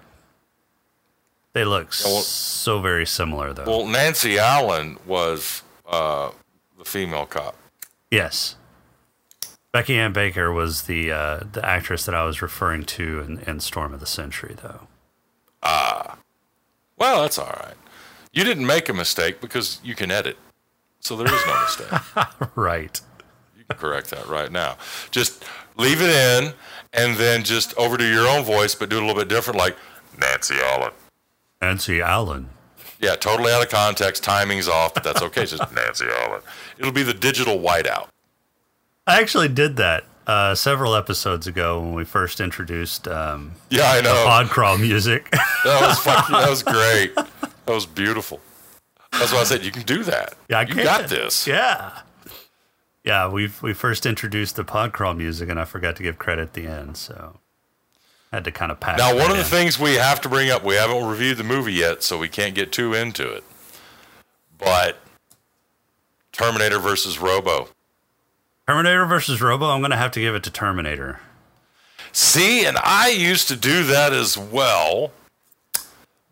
[1.54, 3.64] They look well- so very similar, though.
[3.64, 6.30] Well, Nancy Allen was uh,
[6.78, 7.56] the female cop.
[8.10, 8.54] yes.
[9.70, 13.60] Becky Ann Baker was the uh, the actress that I was referring to in, in
[13.60, 14.86] Storm of the Century, though.
[15.62, 16.16] Ah.
[16.96, 17.74] Well, that's all right.
[18.32, 20.38] You didn't make a mistake because you can edit,
[21.00, 22.00] so there is no mistake.
[22.56, 23.00] right.
[23.58, 24.78] You can correct that right now.
[25.10, 25.44] Just
[25.76, 26.54] leave it in,
[26.94, 29.76] and then just overdo your own voice, but do it a little bit different, like
[30.18, 30.92] Nancy Allen.
[31.60, 32.50] Nancy Allen.
[33.00, 34.24] Yeah, totally out of context.
[34.24, 35.42] Timing's off, but that's okay.
[35.42, 36.40] It's just Nancy Allen.
[36.78, 38.08] It'll be the digital whiteout.
[39.06, 44.00] I actually did that uh, several episodes ago when we first introduced um, Yeah, I
[44.00, 44.14] know.
[44.26, 45.32] Podcrawl music.
[45.64, 47.14] That was fucking, that was great.
[47.16, 48.40] That was beautiful.
[49.12, 50.34] That's why I said you can do that.
[50.48, 50.84] Yeah, I you can.
[50.84, 51.46] got this.
[51.48, 52.00] Yeah.
[53.04, 56.52] Yeah, we we first introduced the Podcrawl music, and I forgot to give credit at
[56.52, 57.40] the end, so
[58.32, 58.98] had to kind of pass.
[58.98, 59.48] Now, one of the in.
[59.48, 62.54] things we have to bring up, we haven't reviewed the movie yet, so we can't
[62.54, 63.44] get too into it.
[64.58, 64.98] But
[66.32, 67.68] Terminator versus Robo.
[68.66, 71.20] Terminator versus Robo, I'm going to have to give it to Terminator.
[72.12, 75.12] See, and I used to do that as well.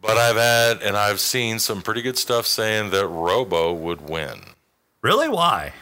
[0.00, 4.40] But I've had and I've seen some pretty good stuff saying that Robo would win.
[5.02, 5.28] Really?
[5.28, 5.72] Why?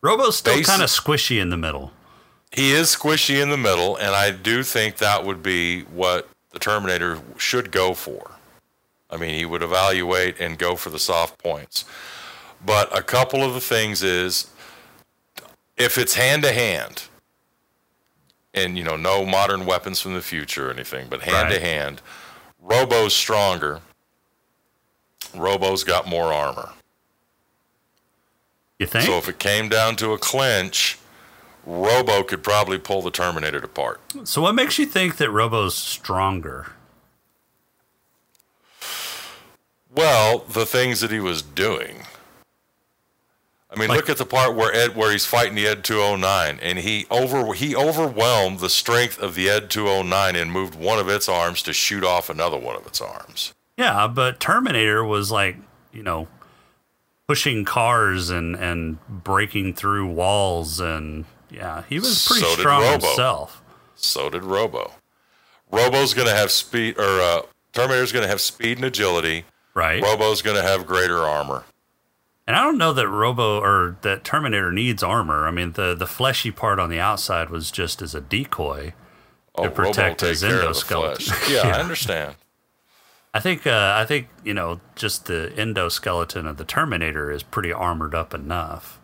[0.00, 1.92] Robo's still kind of squishy in the middle.
[2.50, 6.58] He is squishy in the middle, and I do think that would be what the
[6.58, 8.32] Terminator should go for.
[9.10, 11.84] I mean, he would evaluate and go for the soft points.
[12.64, 14.50] But a couple of the things is
[15.76, 17.04] if it's hand to hand,
[18.54, 22.02] and you know, no modern weapons from the future or anything, but hand to hand,
[22.60, 23.80] Robo's stronger.
[25.34, 26.70] Robo's got more armor.
[28.78, 29.04] You think?
[29.04, 30.98] So if it came down to a clinch,
[31.70, 34.00] Robo could probably pull the Terminator apart.
[34.24, 36.68] so what makes you think that Robo's stronger?
[39.94, 42.02] Well, the things that he was doing.
[43.70, 46.58] I mean, Like- look at the part where Ed, where he's fighting the Ed 209,
[46.62, 51.08] and he over he overwhelmed the strength of the Ed 209 and moved one of
[51.10, 53.52] its arms to shoot off another one of its arms.
[53.76, 55.56] Yeah, but Terminator was like,
[55.92, 56.28] you know,
[57.26, 63.62] pushing cars and and breaking through walls and yeah, he was pretty So strong himself.
[63.94, 64.92] So did Robo.
[65.70, 69.44] Robo's going to have speed, or uh, Terminator's going to have speed and agility.
[69.74, 70.02] Right.
[70.02, 71.64] Robo's going to have greater armor.
[72.46, 75.46] And I don't know that Robo or that Terminator needs armor.
[75.46, 78.94] I mean, the the fleshy part on the outside was just as a decoy.
[79.54, 81.50] Oh, To protect his endoskeleton.
[81.50, 81.76] Yeah, Yeah.
[81.76, 82.36] I understand.
[83.34, 87.70] I think uh, I think you know just the endoskeleton of the Terminator is pretty
[87.72, 88.97] armored up enough.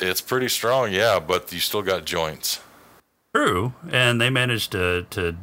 [0.00, 2.60] It's pretty strong, yeah, but you still got joints.
[3.34, 5.36] True, and they managed to to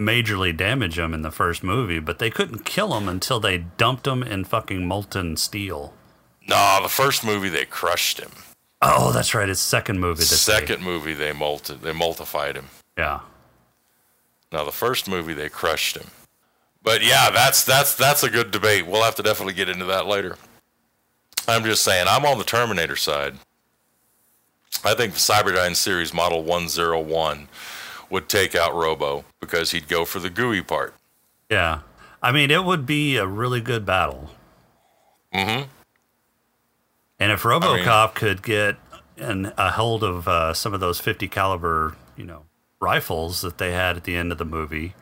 [0.00, 4.06] majorly damage him in the first movie, but they couldn't kill him until they dumped
[4.06, 5.92] him in fucking molten steel.
[6.48, 8.30] Nah, the first movie they crushed him.
[8.80, 9.48] Oh, that's right.
[9.48, 10.22] It's second movie.
[10.22, 12.66] Second movie they molted they multified him.
[12.98, 13.20] Yeah.
[14.50, 16.08] Now the first movie they crushed him.
[16.82, 18.86] But yeah, that's that's that's a good debate.
[18.86, 20.36] We'll have to definitely get into that later.
[21.48, 23.34] I'm just saying, I'm on the Terminator side.
[24.84, 27.48] I think the Cyberdyne series model 101
[28.10, 30.94] would take out Robo because he'd go for the gooey part.
[31.50, 31.80] Yeah.
[32.22, 34.30] I mean, it would be a really good battle.
[35.32, 35.68] Mm hmm.
[37.18, 38.76] And if RoboCop could get
[39.16, 42.46] an, a hold of uh, some of those 50 caliber, you know,
[42.80, 44.94] rifles that they had at the end of the movie,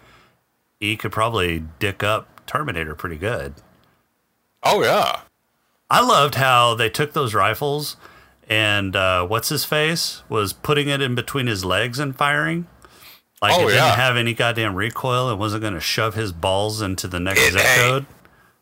[0.79, 3.55] he could probably dick up Terminator pretty good.
[4.63, 5.23] Oh yeah.
[5.91, 7.97] I loved how they took those rifles
[8.49, 12.67] and uh, what's his face was putting it in between his legs and firing.
[13.43, 16.83] Like Oh, it didn't have any goddamn recoil and wasn't going to shove his balls
[16.83, 18.07] into the next It zip code.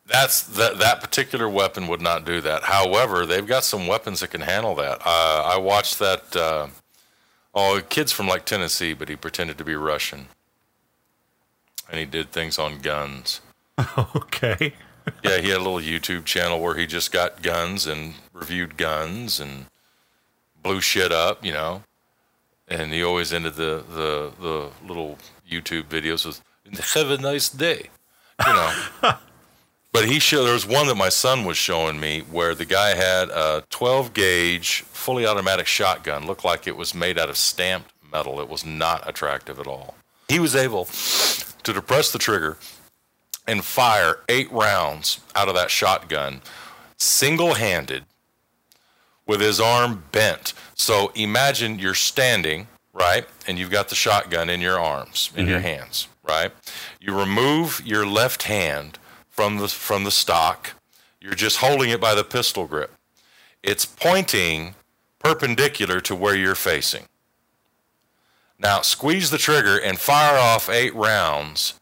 [0.05, 2.63] That's that that particular weapon would not do that.
[2.63, 5.01] However, they've got some weapons that can handle that.
[5.05, 6.35] Uh, I watched that.
[6.35, 6.67] Uh,
[7.53, 10.29] oh, kid's from like Tennessee, but he pretended to be Russian,
[11.89, 13.41] and he did things on guns.
[14.15, 14.73] Okay.
[15.23, 19.39] yeah, he had a little YouTube channel where he just got guns and reviewed guns
[19.39, 19.65] and
[20.61, 21.83] blew shit up, you know.
[22.67, 25.17] And he always ended the the, the little
[25.49, 26.41] YouTube videos with
[26.93, 27.89] "Have a nice day,"
[28.45, 28.73] you know.
[29.91, 32.89] but he showed there was one that my son was showing me where the guy
[32.95, 37.91] had a 12 gauge fully automatic shotgun, looked like it was made out of stamped
[38.11, 38.39] metal.
[38.39, 39.95] It was not attractive at all.
[40.27, 42.57] He was able to depress the trigger
[43.49, 46.41] and fire eight rounds out of that shotgun
[46.97, 48.05] single handed
[49.25, 50.53] with his arm bent.
[50.75, 53.25] So imagine you're standing, right?
[53.47, 55.67] And you've got the shotgun in your arms, in your mm-hmm.
[55.67, 56.51] hands, right?
[56.99, 60.73] You remove your left hand from the from the stock.
[61.19, 62.93] You're just holding it by the pistol grip.
[63.63, 64.75] It's pointing
[65.17, 67.05] perpendicular to where you're facing.
[68.59, 71.78] Now squeeze the trigger and fire off eight rounds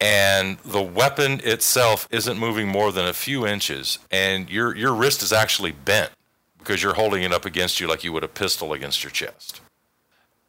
[0.00, 5.22] and the weapon itself isn't moving more than a few inches, and your your wrist
[5.22, 6.10] is actually bent
[6.58, 9.60] because you're holding it up against you like you would a pistol against your chest.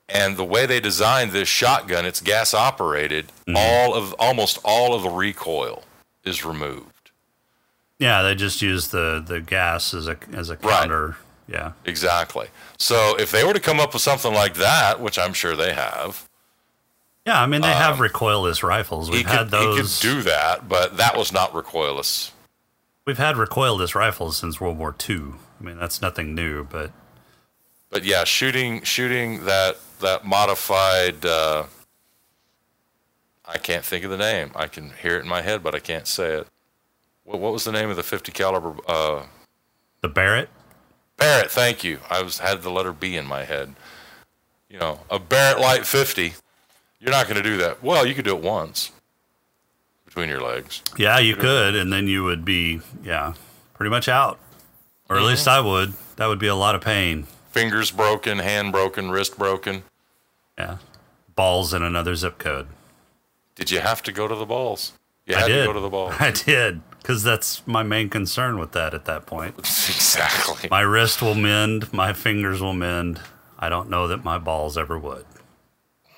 [0.10, 3.28] And the way they designed this shotgun, it's gas operated.
[3.48, 3.56] Mm-hmm.
[3.58, 5.84] All of almost all of the recoil
[6.24, 7.12] is removed.
[8.00, 10.82] Yeah, they just use the, the gas as a as a Right.
[10.82, 11.18] counter.
[11.48, 11.72] Yeah.
[11.86, 12.48] Exactly.
[12.78, 15.74] So if they were to come up with something like that, which I'm sure they
[15.74, 16.27] have,
[17.28, 19.12] Yeah, I mean they have recoilless rifles.
[19.12, 20.00] We've he had could, he could those.
[20.00, 22.32] do that, but that was not recoilless.
[23.06, 25.34] we've had recoilless rifles since World War II.
[25.60, 26.92] I mean that's nothing new, but
[27.90, 31.26] but yeah, shooting shooting that that modified.
[31.26, 31.66] Uh,
[33.46, 34.52] I can't think of the name.
[34.56, 36.48] I can hear it in my head, but I can't say it.
[37.26, 38.76] What, what was the name of the 50 caliber?
[38.88, 39.24] Uh,
[40.02, 40.50] the Barrett.
[41.18, 41.52] Barrett.
[41.52, 42.00] Thank you.
[42.10, 43.74] I was had the letter B in my head.
[44.70, 46.34] You know, a Barrett Light 50.
[47.00, 47.84] You're not going to do that.
[47.84, 48.92] Well, you could do it once
[50.06, 50.82] between your legs.
[50.98, 53.34] Yeah, you could, and then you would be yeah
[53.74, 54.40] pretty much out,
[55.10, 55.30] or at mm-hmm.
[55.30, 55.94] least I would.
[56.16, 57.28] That would be a lot of pain.
[57.52, 59.84] Fingers broken, hand broken, wrist broken.
[60.58, 60.78] Yeah,
[61.36, 62.68] balls in another zip code.
[63.56, 64.94] Did you have to go to the balls?
[65.28, 66.16] You I had did to go to the balls.
[66.20, 69.58] I did because that's my main concern with that at that point.
[69.60, 70.68] exactly.
[70.72, 73.22] My wrist will mend, my fingers will mend.
[73.60, 75.26] I don't know that my balls ever would.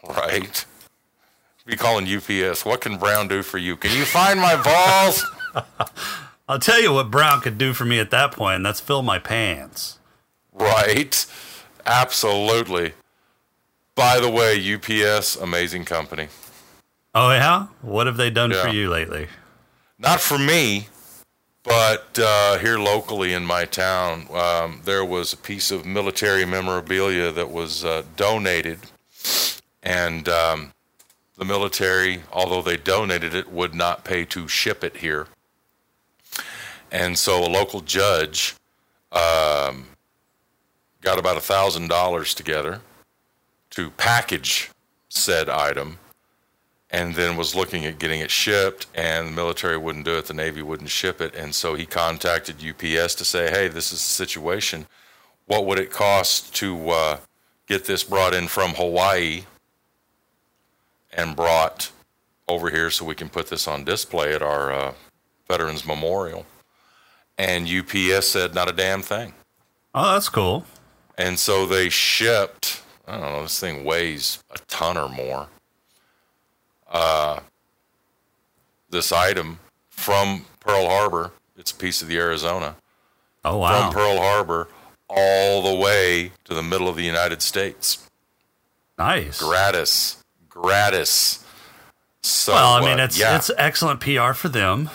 [0.08, 0.66] Right.
[1.66, 2.66] Be calling UPS.
[2.66, 3.76] What can Brown do for you?
[3.76, 5.26] Can you find my balls?
[6.50, 9.04] I'll tell you what Brown could do for me at that point, and that's fill
[9.04, 10.00] my pants.
[10.54, 11.26] right.
[11.86, 12.94] Absolutely.
[13.96, 16.28] By the way, UPS, amazing company.
[17.16, 19.28] Oh yeah, what have they done for you lately?
[19.98, 20.88] Not for me,
[21.64, 27.32] but uh, here locally in my town, um, there was a piece of military memorabilia
[27.32, 28.80] that was uh, donated,
[29.84, 30.74] and um,
[31.38, 35.28] the military, although they donated it, would not pay to ship it here.
[36.92, 38.56] And so a local judge
[39.12, 39.86] um,
[41.02, 42.82] got about a thousand dollars together
[43.72, 44.70] to package
[45.10, 45.98] said item
[46.92, 50.34] and then was looking at getting it shipped and the military wouldn't do it the
[50.34, 54.26] navy wouldn't ship it and so he contacted ups to say hey this is the
[54.26, 54.86] situation
[55.46, 57.18] what would it cost to uh,
[57.68, 59.44] get this brought in from hawaii
[61.12, 61.92] and brought
[62.48, 64.94] over here so we can put this on display at our uh,
[65.48, 66.46] veterans memorial
[67.38, 69.34] and ups said not a damn thing
[69.96, 70.66] Oh, that's cool.
[71.18, 75.48] and so they shipped, I don't know, this thing weighs a ton or more.
[76.92, 77.40] uh,
[78.90, 81.32] this item from Pearl Harbor.
[81.58, 82.76] It's a piece of the Arizona
[83.46, 83.84] Oh wow.
[83.92, 84.68] from Pearl Harbor
[85.08, 88.08] all the way to the middle of the United States.
[88.98, 89.40] nice.
[89.40, 90.19] Gratis,
[90.62, 91.44] gratis.
[92.22, 93.36] So, Well, I mean, uh, it's yeah.
[93.36, 94.90] it's excellent PR for them.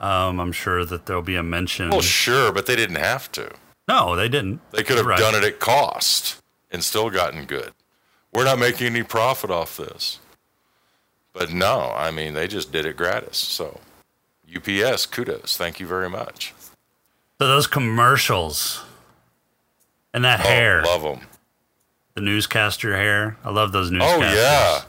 [0.00, 1.90] Um, I'm sure that there'll be a mention.
[1.90, 3.50] well, sure, but they didn't have to.
[3.88, 4.60] no, they didn't.
[4.72, 5.18] They could have Right.
[5.18, 6.40] done it at cost
[6.70, 7.72] and still gotten good.
[8.32, 10.20] We're not making any profit off this.
[11.32, 13.36] But no, I mean, they just did it gratis.
[13.36, 13.80] So,
[14.48, 15.56] UPS, kudos.
[15.56, 16.54] Thank you very much.
[17.40, 18.82] So those commercials
[20.14, 21.28] and that hair, Oh, love them.
[22.14, 23.36] the newscaster hair.
[23.44, 24.30] I love those newscasters.
[24.30, 24.82] Oh, yeah.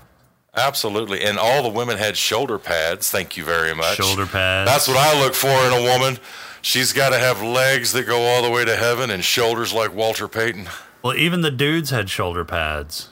[0.55, 1.21] Absolutely.
[1.21, 3.09] And all the women had shoulder pads.
[3.09, 3.97] Thank you very much.
[3.97, 4.69] Shoulder pads.
[4.69, 6.19] That's what I look for in a woman.
[6.61, 9.93] She's got to have legs that go all the way to heaven and shoulders like
[9.95, 10.67] Walter Payton.
[11.03, 13.09] Well, even the dudes had shoulder pads.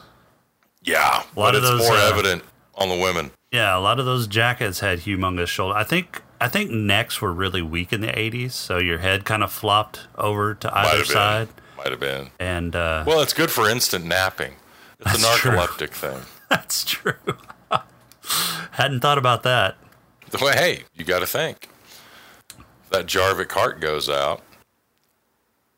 [0.82, 2.42] Yeah, A lot but of it's those, more uh, evident
[2.76, 3.32] on the women.
[3.52, 5.76] Yeah, a lot of those jackets had humongous shoulder.
[5.76, 9.42] I think I think necks were really weak in the '80s, so your head kind
[9.42, 11.64] of flopped over to Might either side, been.
[11.76, 12.30] Might have been.
[12.38, 14.54] and uh, Well, it's good for instant napping.
[15.00, 15.50] It's a That's true.
[15.50, 16.20] narcoleptic thing.
[16.60, 17.14] that's true.
[18.72, 19.76] Hadn't thought about that.
[20.40, 21.68] Well, hey, you got to think.
[22.90, 24.42] That Jarvik heart goes out.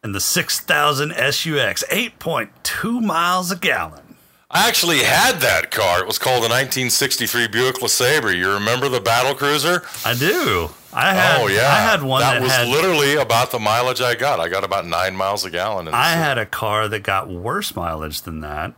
[0.02, 4.16] And the 6000 SUX, 8.2 miles a gallon.
[4.50, 6.00] I actually had that car.
[6.00, 8.36] It was called the 1963 Buick LeSabre.
[8.36, 9.82] You remember the battle cruiser?
[10.04, 10.70] I do.
[10.92, 11.40] I had.
[11.40, 12.68] oh yeah, I had one that, that, was had.
[12.68, 14.40] literally about the mileage I got.
[14.40, 15.88] I got about nine miles a gallon.
[15.88, 18.74] In I had a car that got worse mileage than that.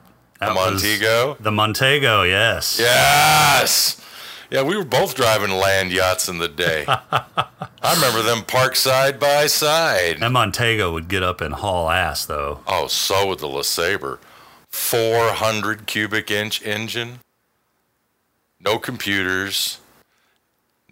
[0.48, 1.36] The That was- Montego.
[1.40, 2.78] The Montego, yes.
[2.80, 4.00] Yes.
[4.50, 6.84] Yeah, we were both driving land yachts in the day.
[6.88, 10.20] I remember them parked side by side.
[10.20, 12.60] That Montego would get up and haul ass, though.
[12.66, 14.18] Oh, so would the LeSabre.
[14.70, 17.20] 400 cubic inch engine.
[18.60, 19.78] No computers.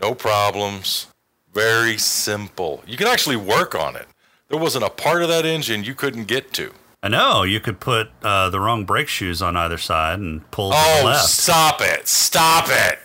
[0.01, 1.07] No problems.
[1.53, 2.83] Very simple.
[2.87, 4.07] You could actually work on it.
[4.49, 6.73] There wasn't a part of that engine you couldn't get to.
[7.03, 10.71] I know you could put uh, the wrong brake shoes on either side and pull
[10.71, 10.83] to the
[11.15, 12.07] Oh, stop it.
[12.07, 12.99] Stop it.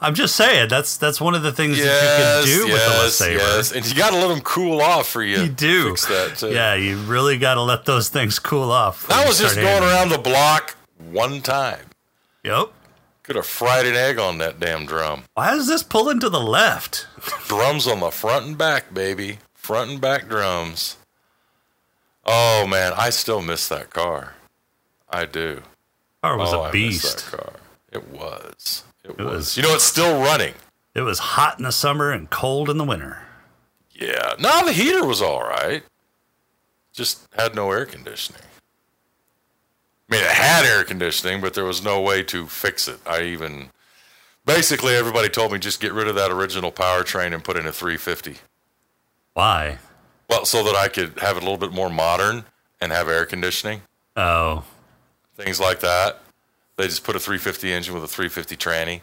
[0.00, 3.18] I'm just saying that's that's one of the things Yes, that you can do yes,
[3.18, 3.38] with the LeSabre.
[3.38, 3.72] yes.
[3.72, 5.42] And you got to let them cool off for you.
[5.42, 5.90] You do.
[5.90, 6.50] Fix that too.
[6.52, 9.06] Yeah, you really got to let those things cool off.
[9.08, 10.76] That was just going around the block
[11.10, 11.80] one time.
[12.44, 12.70] Yep.
[13.22, 15.24] Could have fried an egg on that damn drum.
[15.34, 17.06] Why is this pulling to the left?
[17.48, 19.38] Drums on the front and back, baby.
[19.54, 20.98] Front and back drums.
[22.26, 24.34] Oh man, I still miss that car.
[25.08, 25.62] I do.
[26.22, 27.30] Car was oh, a beast.
[27.30, 27.52] that car.
[27.92, 28.84] It was.
[29.04, 29.26] It, It was.
[29.28, 30.54] was- You know, it's still running.
[30.94, 33.22] It was hot in the summer and cold in the winter.
[33.92, 34.34] Yeah.
[34.38, 35.82] No, the heater was all right.
[36.92, 38.40] Just had no air conditioning.
[40.08, 43.00] I mean, it had air conditioning, but there was no way to fix it.
[43.06, 43.70] I even
[44.46, 47.72] basically everybody told me just get rid of that original powertrain and put in a
[47.72, 48.36] 350.
[49.32, 49.78] Why?
[50.28, 52.44] Well, so that I could have it a little bit more modern
[52.80, 53.82] and have air conditioning,
[54.16, 54.64] Oh,
[55.36, 56.20] things like that.
[56.76, 59.00] They just put a 350 engine with a 350 tranny,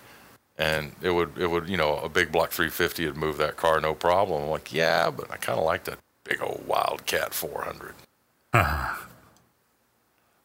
[0.57, 3.79] and it would it would you know a big block 350 would move that car
[3.79, 4.43] no problem.
[4.43, 7.93] I'm like, yeah, but I kind of like that big old Wildcat 400.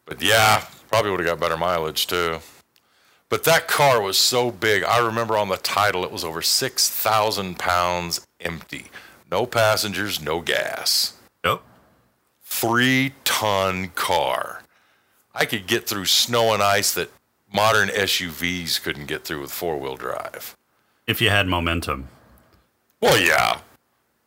[0.05, 2.39] but yeah, probably would have got better mileage too.
[3.29, 4.83] But that car was so big.
[4.83, 8.85] I remember on the title it was over 6,000 pounds empty.
[9.29, 11.61] No passengers, no gas yep.
[12.43, 14.63] three ton car.
[15.33, 17.11] I could get through snow and ice that
[17.53, 20.55] modern SUVs couldn't get through with four wheel drive.
[21.05, 22.07] If you had momentum.
[23.01, 23.59] Well, yeah.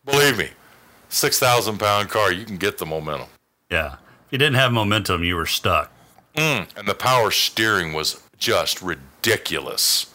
[0.04, 0.50] Believe me,
[1.08, 3.28] 6,000 pound car, you can get the momentum.
[3.70, 3.94] Yeah.
[4.26, 5.92] If you didn't have momentum, you were stuck.
[6.36, 10.09] Mm, and the power steering was just ridiculous.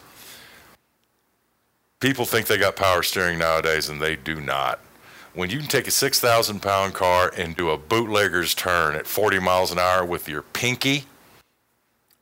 [2.00, 4.80] People think they got power steering nowadays, and they do not.
[5.34, 9.38] When you can take a 6,000 pound car and do a bootlegger's turn at 40
[9.38, 11.04] miles an hour with your pinky,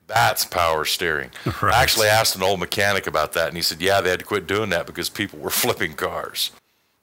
[0.06, 1.30] that's power steering.
[1.62, 1.74] Right.
[1.74, 4.24] I actually asked an old mechanic about that, and he said, yeah, they had to
[4.24, 6.50] quit doing that because people were flipping cars.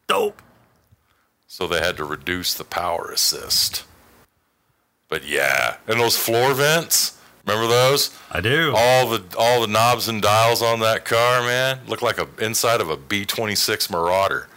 [0.07, 0.41] Dope.
[1.47, 3.86] So they had to reduce the power assist.
[5.09, 8.18] But yeah, and those floor vents, remember those?
[8.32, 8.74] I do.
[8.76, 12.82] all the all the knobs and dials on that car, man, look like a inside
[12.82, 14.48] of a B26 Marauder.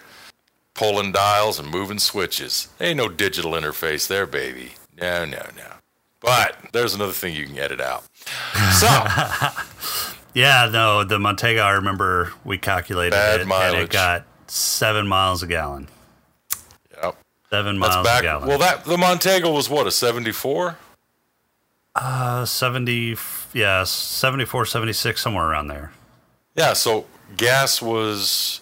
[0.75, 2.67] Pulling dials and moving switches.
[2.81, 4.73] Ain't no digital interface there, baby.
[5.01, 5.67] No, no, no.
[6.21, 8.03] But there's another thing you can edit out.
[8.73, 8.89] So,
[10.35, 15.45] Yeah, no, the Montego, I remember we calculated Bad it, and it got seven miles
[15.45, 15.87] a gallon.
[17.01, 17.17] yep.
[17.51, 18.23] Seven That's miles a back.
[18.23, 18.49] gallon.
[18.49, 20.77] Well, that the Montego was what a 74.
[21.97, 23.17] Uh, 70,
[23.53, 25.93] yeah, 74, 76, somewhere around there.
[26.57, 28.61] Yeah, so gas was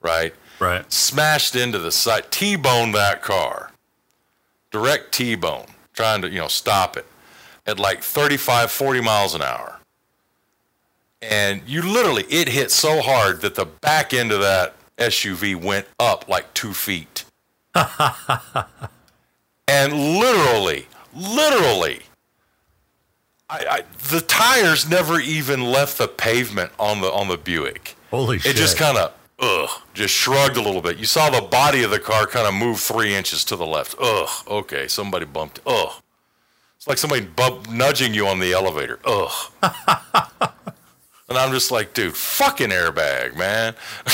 [0.00, 0.34] right?
[0.58, 0.90] right.
[0.90, 3.70] Smashed into the side, T boned that car.
[4.70, 7.06] Direct T bone, trying to, you know, stop it
[7.66, 9.78] at like 35, 40 miles an hour.
[11.20, 15.86] And you literally, it hit so hard that the back end of that SUV went
[15.98, 17.24] up like two feet.
[19.68, 22.00] and literally, literally,
[23.48, 27.96] I, I, the tires never even left the pavement on the on the Buick.
[28.10, 28.54] Holy shit.
[28.54, 30.98] It just kind of ugh, just shrugged a little bit.
[30.98, 33.94] You saw the body of the car kind of move three inches to the left.
[34.00, 35.60] Ugh, okay, somebody bumped.
[35.66, 35.92] Ugh,
[36.76, 39.00] it's like somebody bump, nudging you on the elevator.
[39.04, 39.32] Ugh.
[41.28, 43.74] and I'm just like, dude, fucking airbag, man.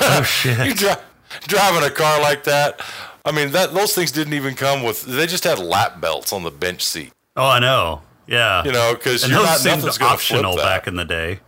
[0.00, 0.66] oh shit.
[0.66, 1.02] you dri-
[1.48, 2.80] driving a car like that.
[3.24, 5.02] I mean, that those things didn't even come with.
[5.02, 7.12] They just had lap belts on the bench seat.
[7.36, 8.02] Oh, I know.
[8.26, 8.64] Yeah.
[8.64, 11.40] You know, because and you're those not seemed optional back in the day.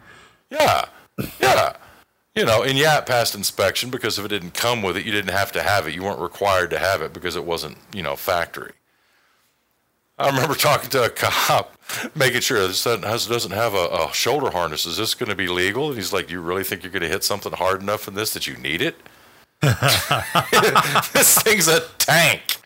[0.50, 0.84] Yeah,
[1.40, 1.76] yeah.
[2.34, 5.12] You know, and yeah, it passed inspection because if it didn't come with it, you
[5.12, 5.94] didn't have to have it.
[5.94, 8.72] You weren't required to have it because it wasn't, you know, factory.
[10.18, 11.76] I remember talking to a cop,
[12.14, 14.84] making sure this doesn't, doesn't have a, a shoulder harness.
[14.84, 15.88] Is this going to be legal?
[15.88, 18.14] And he's like, Do "You really think you're going to hit something hard enough in
[18.14, 18.96] this that you need it?
[21.12, 22.56] this thing's a tank."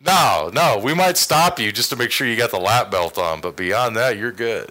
[0.00, 3.18] No, no, we might stop you just to make sure you got the lap belt
[3.18, 4.70] on, but beyond that, you're good.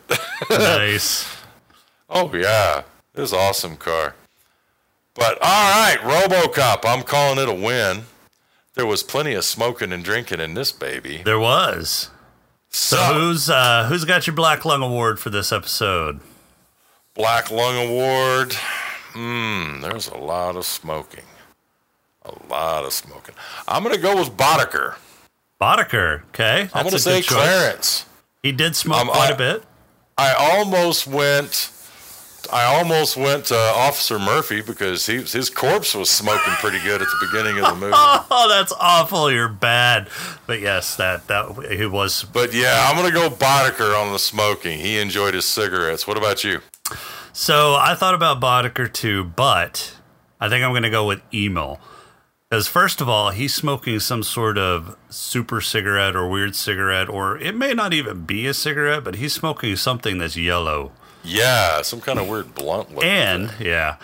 [0.49, 1.27] nice.
[2.09, 2.83] Oh yeah,
[3.13, 4.15] it was an awesome car.
[5.13, 8.03] But all right, RoboCop, I'm calling it a win.
[8.75, 11.21] There was plenty of smoking and drinking in this baby.
[11.25, 12.09] There was.
[12.69, 16.21] So So, who's uh who's got your Black Lung Award for this episode?
[17.13, 18.55] Black Lung Award.
[19.17, 21.23] Mmm, there's a lot of smoking.
[22.23, 23.33] A lot of smoking.
[23.67, 24.95] I'm gonna go with Boddicker.
[25.59, 26.23] Boddicker.
[26.29, 26.69] Okay.
[26.73, 27.21] I'm gonna say.
[27.23, 28.05] Clarence.
[28.43, 29.63] He did smoke Um, quite I- a bit.
[30.17, 31.71] I almost went.
[32.51, 37.07] I almost went to Officer Murphy because he, his corpse was smoking pretty good at
[37.07, 37.93] the beginning of the movie.
[37.97, 39.29] Oh, that's awful.
[39.31, 40.07] You're bad.
[40.45, 44.79] But yes, that that he was But yeah, I'm gonna go Boddicker on the smoking.
[44.79, 46.05] He enjoyed his cigarettes.
[46.07, 46.61] What about you?
[47.39, 49.95] So I thought about Boddicker too, but
[50.39, 51.79] I think I'm going to go with Emil.
[52.49, 57.37] Because first of all, he's smoking some sort of super cigarette or weird cigarette, or
[57.37, 60.91] it may not even be a cigarette, but he's smoking something that's yellow.
[61.23, 62.89] Yeah, some kind of weird blunt.
[63.03, 63.67] And thing.
[63.67, 63.97] yeah,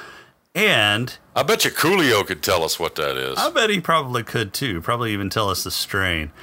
[0.54, 3.40] and I bet you Coolio could tell us what that is.
[3.40, 4.80] I bet he probably could too.
[4.80, 6.28] Probably even tell us the strain.
[6.28, 6.34] More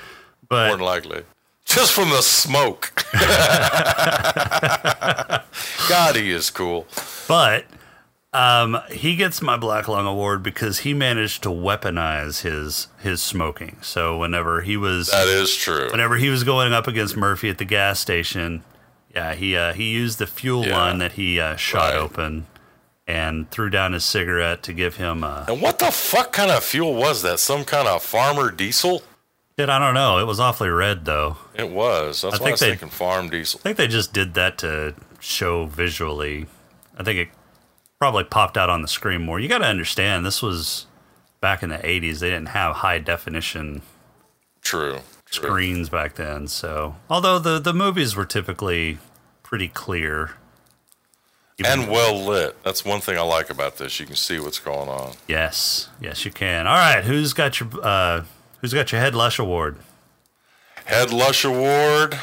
[0.49, 1.23] But than likely,
[1.65, 2.93] just from the smoke.
[5.89, 6.87] God, he is cool.
[7.29, 7.65] But
[8.33, 13.79] um, he gets my Black Lung Award because he managed to weaponize his his smoking.
[13.83, 15.89] So whenever he was That is true.
[15.91, 18.63] whenever he was going up against Murphy at the gas station,
[19.15, 20.77] yeah, he uh, he used the fuel Yeah.
[20.77, 21.97] line that he uh, shot Right.
[22.01, 22.47] open
[23.07, 25.25] and threw down his cigarette to give him.
[25.25, 27.41] Uh, And what the fuck kind of fuel was that?
[27.41, 29.03] Some kind of farmer diesel?
[29.61, 30.19] Shit, I don't know.
[30.19, 31.37] It was awfully red though.
[31.55, 32.23] It was.
[32.23, 33.61] That's I why I think was they- thinking farm diesel.
[33.61, 36.47] I think they just did that to show visually.
[36.99, 37.29] I think it
[37.99, 39.39] probably popped out on the screen more.
[39.39, 40.87] You got to understand, this was
[41.41, 42.19] back in the 80s.
[42.21, 43.83] They didn't have high definition
[44.63, 45.01] True.
[45.27, 45.49] True.
[45.49, 46.49] screens back then.
[46.49, 48.99] So, although the, the movies were typically
[49.43, 50.33] pretty clear.
[51.63, 52.63] And well lit.
[52.65, 54.01] That's one thing I like about this.
[54.01, 55.13] You can see what's going on.
[55.29, 56.67] yes, yes, you can.
[56.67, 58.25] All right, who's got your uh,
[58.61, 59.77] who's got your head lush award?
[60.87, 62.19] Head Lush Award.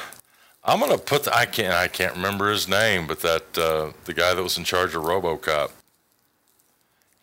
[0.64, 1.24] I'm gonna put.
[1.24, 1.74] The, I can't.
[1.74, 5.04] I can't remember his name, but that uh, the guy that was in charge of
[5.04, 5.72] RoboCop.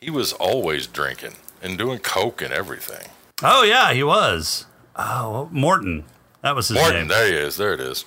[0.01, 3.09] He was always drinking and doing coke and everything.
[3.43, 4.65] Oh yeah, he was.
[4.97, 6.05] Oh, Morton.
[6.41, 7.09] That was his Morton, name.
[7.09, 7.57] there he is.
[7.59, 8.07] There it is.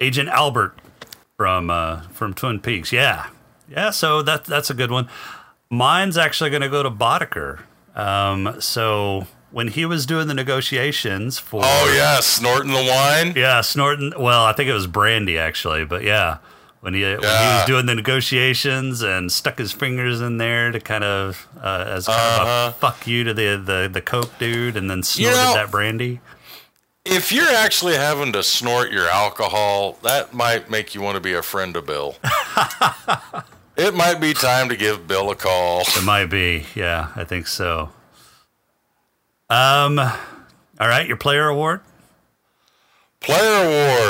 [0.00, 0.76] Agent Albert
[1.36, 2.92] from uh, from Twin Peaks.
[2.92, 3.28] Yeah,
[3.70, 3.90] yeah.
[3.90, 5.08] So that that's a good one.
[5.70, 7.60] Mine's actually going to go to Boddicker.
[7.94, 13.34] Um, so when he was doing the negotiations for, Oh yeah, snorting the wine.
[13.36, 14.12] yeah, snorting.
[14.18, 16.38] Well, I think it was brandy actually, but yeah.
[16.80, 20.80] When he, when he was doing the negotiations and stuck his fingers in there to
[20.80, 22.68] kind of uh, as kind of Uh-huh.
[22.70, 26.18] a fuck you to the, the the coke dude, and then snorted know- that brandy.
[27.04, 31.34] If you're actually having to snort your alcohol, that might make you want to be
[31.34, 32.16] a friend of Bill.
[33.76, 35.80] it might be time to give Bill a call.
[35.82, 36.66] It might be.
[36.74, 37.90] Yeah, I think so.
[39.52, 41.80] Um, all right, your player award.
[43.20, 43.38] Player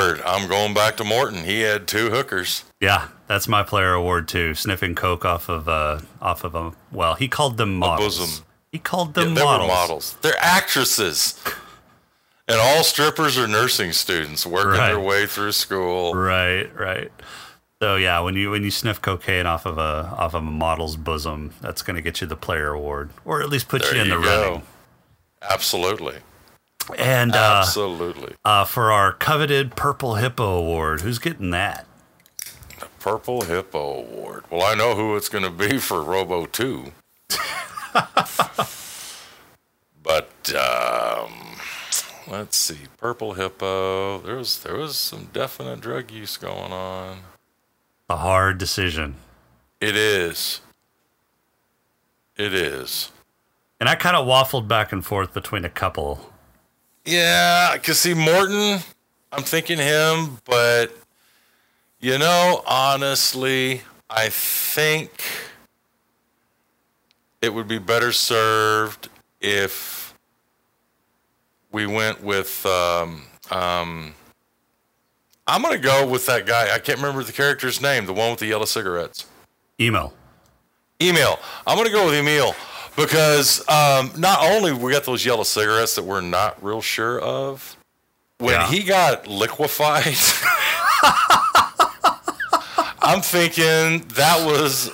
[0.09, 0.21] award.
[0.25, 1.43] I'm going back to Morton.
[1.43, 2.63] He had two hookers.
[2.79, 4.53] Yeah, that's my player award too.
[4.55, 8.41] Sniffing coke off of uh off of a well, he called them models.
[8.71, 9.67] He called Yeah, them they models.
[9.69, 10.17] were models.
[10.21, 11.39] They're actresses.
[12.47, 14.87] And all strippers are nursing students working Right.
[14.87, 16.13] their way through school.
[16.15, 17.11] Right, right.
[17.81, 20.95] So yeah, when you when you sniff cocaine off of a off of a model's
[20.95, 24.01] bosom, that's going to get you the player award, or at least put There you
[24.01, 24.41] in you the go.
[24.47, 24.63] running.
[25.49, 26.17] Absolutely.
[26.97, 28.35] And uh, Absolutely.
[28.43, 31.85] uh, for our coveted Purple Hippo Award, who's getting that?
[32.79, 34.43] The Purple Hippo Award.
[34.49, 36.91] Well, I know who it's going to be for Robo 2.
[40.03, 41.31] but um,
[42.27, 42.79] let's see.
[42.97, 44.19] Purple Hippo.
[44.19, 47.19] There was there was some definite drug use going on.
[48.09, 49.15] A hard decision.
[49.79, 50.59] It is.
[52.35, 53.11] It is.
[53.83, 56.31] And I kind of waffled back and forth between a couple.
[57.03, 58.79] Yeah, cause see Morton,
[59.29, 60.95] I'm thinking him, but
[61.99, 65.21] you know, honestly, I think
[67.41, 69.09] it would be better served
[69.41, 70.13] if
[71.73, 74.13] we went with um um
[75.45, 76.73] I'm gonna go with that guy.
[76.73, 79.25] I can't remember the character's name, the one with the yellow cigarettes.
[79.77, 80.13] Email.
[81.01, 81.37] Emil.
[81.67, 82.55] I'm gonna go with Emil
[82.95, 87.75] because um, not only we got those yellow cigarettes that we're not real sure of.
[88.39, 88.67] When Yeah.
[88.67, 90.03] he got liquefied,
[93.05, 94.91] I'm thinking that was a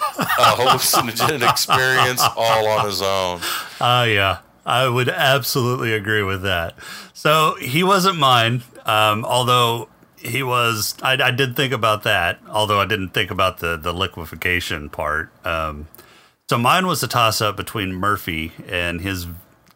[0.58, 3.40] hallucinogen experience all on his own.
[3.80, 4.40] Oh, yeah.
[4.66, 6.76] I would absolutely agree with that.
[7.14, 10.96] So he wasn't mine, um, although he was.
[11.02, 15.32] I, I did think about that, although I didn't think about the, the liquefaction part.
[15.46, 15.88] Um,
[16.50, 19.28] so mine was a toss up between Murphy and his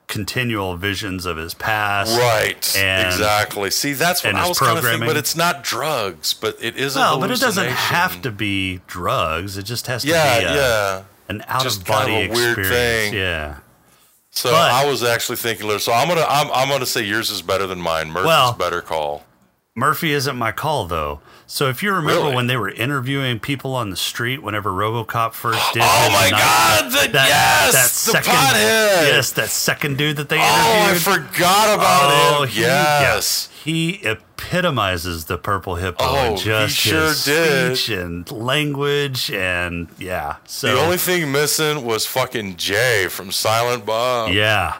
[0.07, 2.17] continual visions of his past.
[2.17, 2.75] Right.
[2.75, 3.69] And- exactly.
[3.69, 5.07] See, that's what I was kind of thinking.
[5.07, 8.81] But it's not drugs, but it is a Well, but it doesn't have to be
[8.87, 9.55] drugs.
[9.57, 11.03] It just has to Yeah, be a, yeah.
[11.29, 13.09] an out Just of kind body of a weird experience.
[13.11, 13.13] thing.
[13.13, 13.57] Yeah.
[14.31, 15.77] So But- I was actually thinking.
[15.77, 18.09] So I'm gonna I'm, I'm gonna say yours is better than mine.
[18.09, 19.25] Murphy's Well- better call.
[19.75, 21.21] Murphy isn't my call though.
[21.45, 22.35] So if you remember Really?
[22.35, 26.39] when they were interviewing people on the street whenever RoboCop first did Oh my night-
[26.39, 29.07] God, the- yes, the pothead.
[29.07, 30.41] yes, that second dude that they Oh,
[30.89, 32.49] I forgot about Oh, him.
[32.49, 33.49] he, yes.
[33.51, 37.77] yeah, he epitomizes the purple hippo Oh, in he just sure his did.
[37.77, 40.35] speech and language and yeah.
[40.45, 44.77] So The only thing missing was fucking Jay from Silent Bob yeah,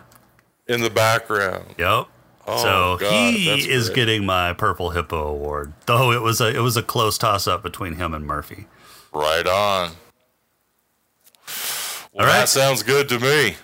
[0.68, 1.76] in the background.
[1.78, 2.08] Yep.
[2.46, 3.96] Oh, so God, he is great.
[3.96, 7.64] getting my Purple Hippo award, though it was a it was a close toss up
[7.64, 8.66] between him and Murphy.
[9.14, 9.92] Right on.
[12.14, 12.40] Well, All right.
[12.42, 13.56] That sounds good to me.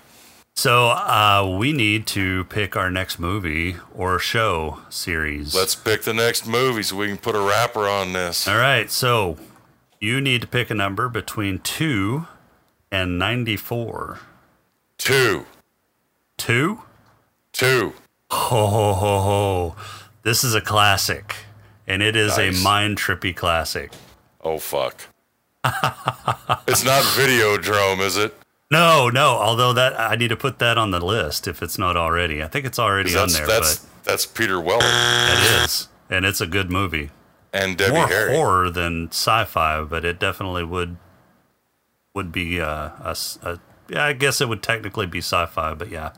[0.56, 5.56] So uh, we need to pick our next movie or show series.
[5.56, 8.48] Let's pick the next movie so we can put a wrapper on this.
[8.48, 8.92] All right.
[8.92, 9.38] So
[10.02, 12.28] you need to pick a number between two
[12.92, 14.20] and ninety four.
[14.98, 15.46] Two.
[16.38, 16.82] Two.
[17.54, 17.94] Two.
[18.32, 19.76] Ho ho ho ho!
[20.24, 21.36] This is a classic,
[21.88, 22.60] and it is Nice.
[22.60, 23.92] a mind trippy classic.
[24.42, 24.96] Oh, fuck.
[26.68, 28.36] it's not Videodrome, is it?
[28.72, 29.30] No, no.
[29.38, 32.44] Although that I need to put that on the list if it's not already.
[32.44, 36.40] I think it's already on there, that's, but that's Peter Weller it is, and it's
[36.40, 37.10] a good movie.
[37.52, 38.36] and Debbie More Harry.
[38.36, 40.98] horror than sci-fi, but it definitely would
[42.14, 43.60] would be uh, a, a-
[43.90, 44.06] yeah.
[44.06, 46.12] I guess it would technically be sci-fi, but yeah,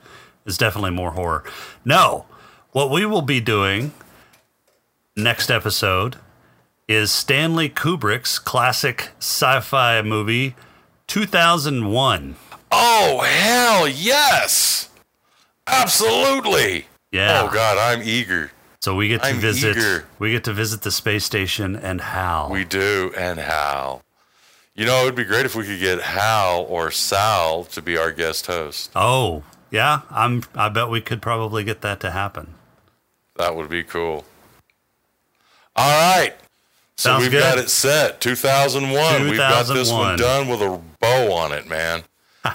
[0.45, 1.43] it's definitely more horror.
[1.85, 2.25] No,
[2.71, 3.93] what we will be doing
[5.15, 6.17] next episode
[6.87, 10.55] is Stanley Kubrick's classic sci-fi movie
[11.07, 12.35] 2001.
[12.71, 14.89] Oh, hell yes.
[15.67, 16.85] Absolutely.
[17.11, 17.47] Yeah.
[17.47, 18.51] Oh, God, I'm eager.
[18.81, 20.05] So we get to I'm visit eager.
[20.19, 22.49] we get to visit the space station and Hal.
[22.49, 23.13] We do.
[23.17, 24.01] And Hal.
[24.73, 27.97] You know, it would be great if we could get Hal or Sal to be
[27.97, 28.91] our guest host.
[28.95, 30.01] oh, yeah.
[30.11, 32.53] I'm I bet we could probably get that to happen.
[33.37, 34.25] That would be cool.
[35.75, 36.33] All right.
[36.97, 37.39] So Sounds we've good.
[37.41, 38.21] got it set.
[38.21, 39.23] 2001.
[39.23, 42.03] We've got this one done with a bow on it, man.
[42.45, 42.53] All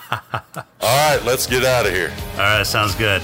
[0.82, 2.12] right, let's get out of here.
[2.34, 3.22] All right, sounds good.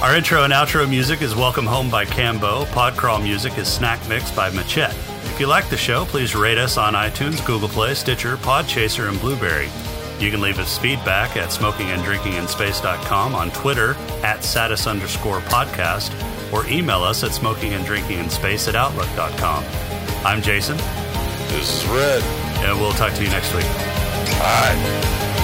[0.00, 2.64] Our intro and outro music is Welcome Home by Cambo.
[2.66, 4.94] Podcrawl music is Snack Mix by Machette.
[5.24, 9.20] If you like the show, please rate us on iTunes, Google Play, Stitcher, Podchaser, and
[9.20, 9.68] Blubrry.
[10.18, 13.94] You can leave us feedback at smokinganddrinkinginspace.com, on Twitter
[14.24, 16.12] at satis underscore podcast,
[16.52, 19.64] or email us at smokinganddrinkinginspace at outlook.com.
[20.26, 20.76] I'm Jason,
[21.48, 22.22] This is Red.
[22.64, 23.64] and we'll talk to you next week.
[23.64, 25.34] All right.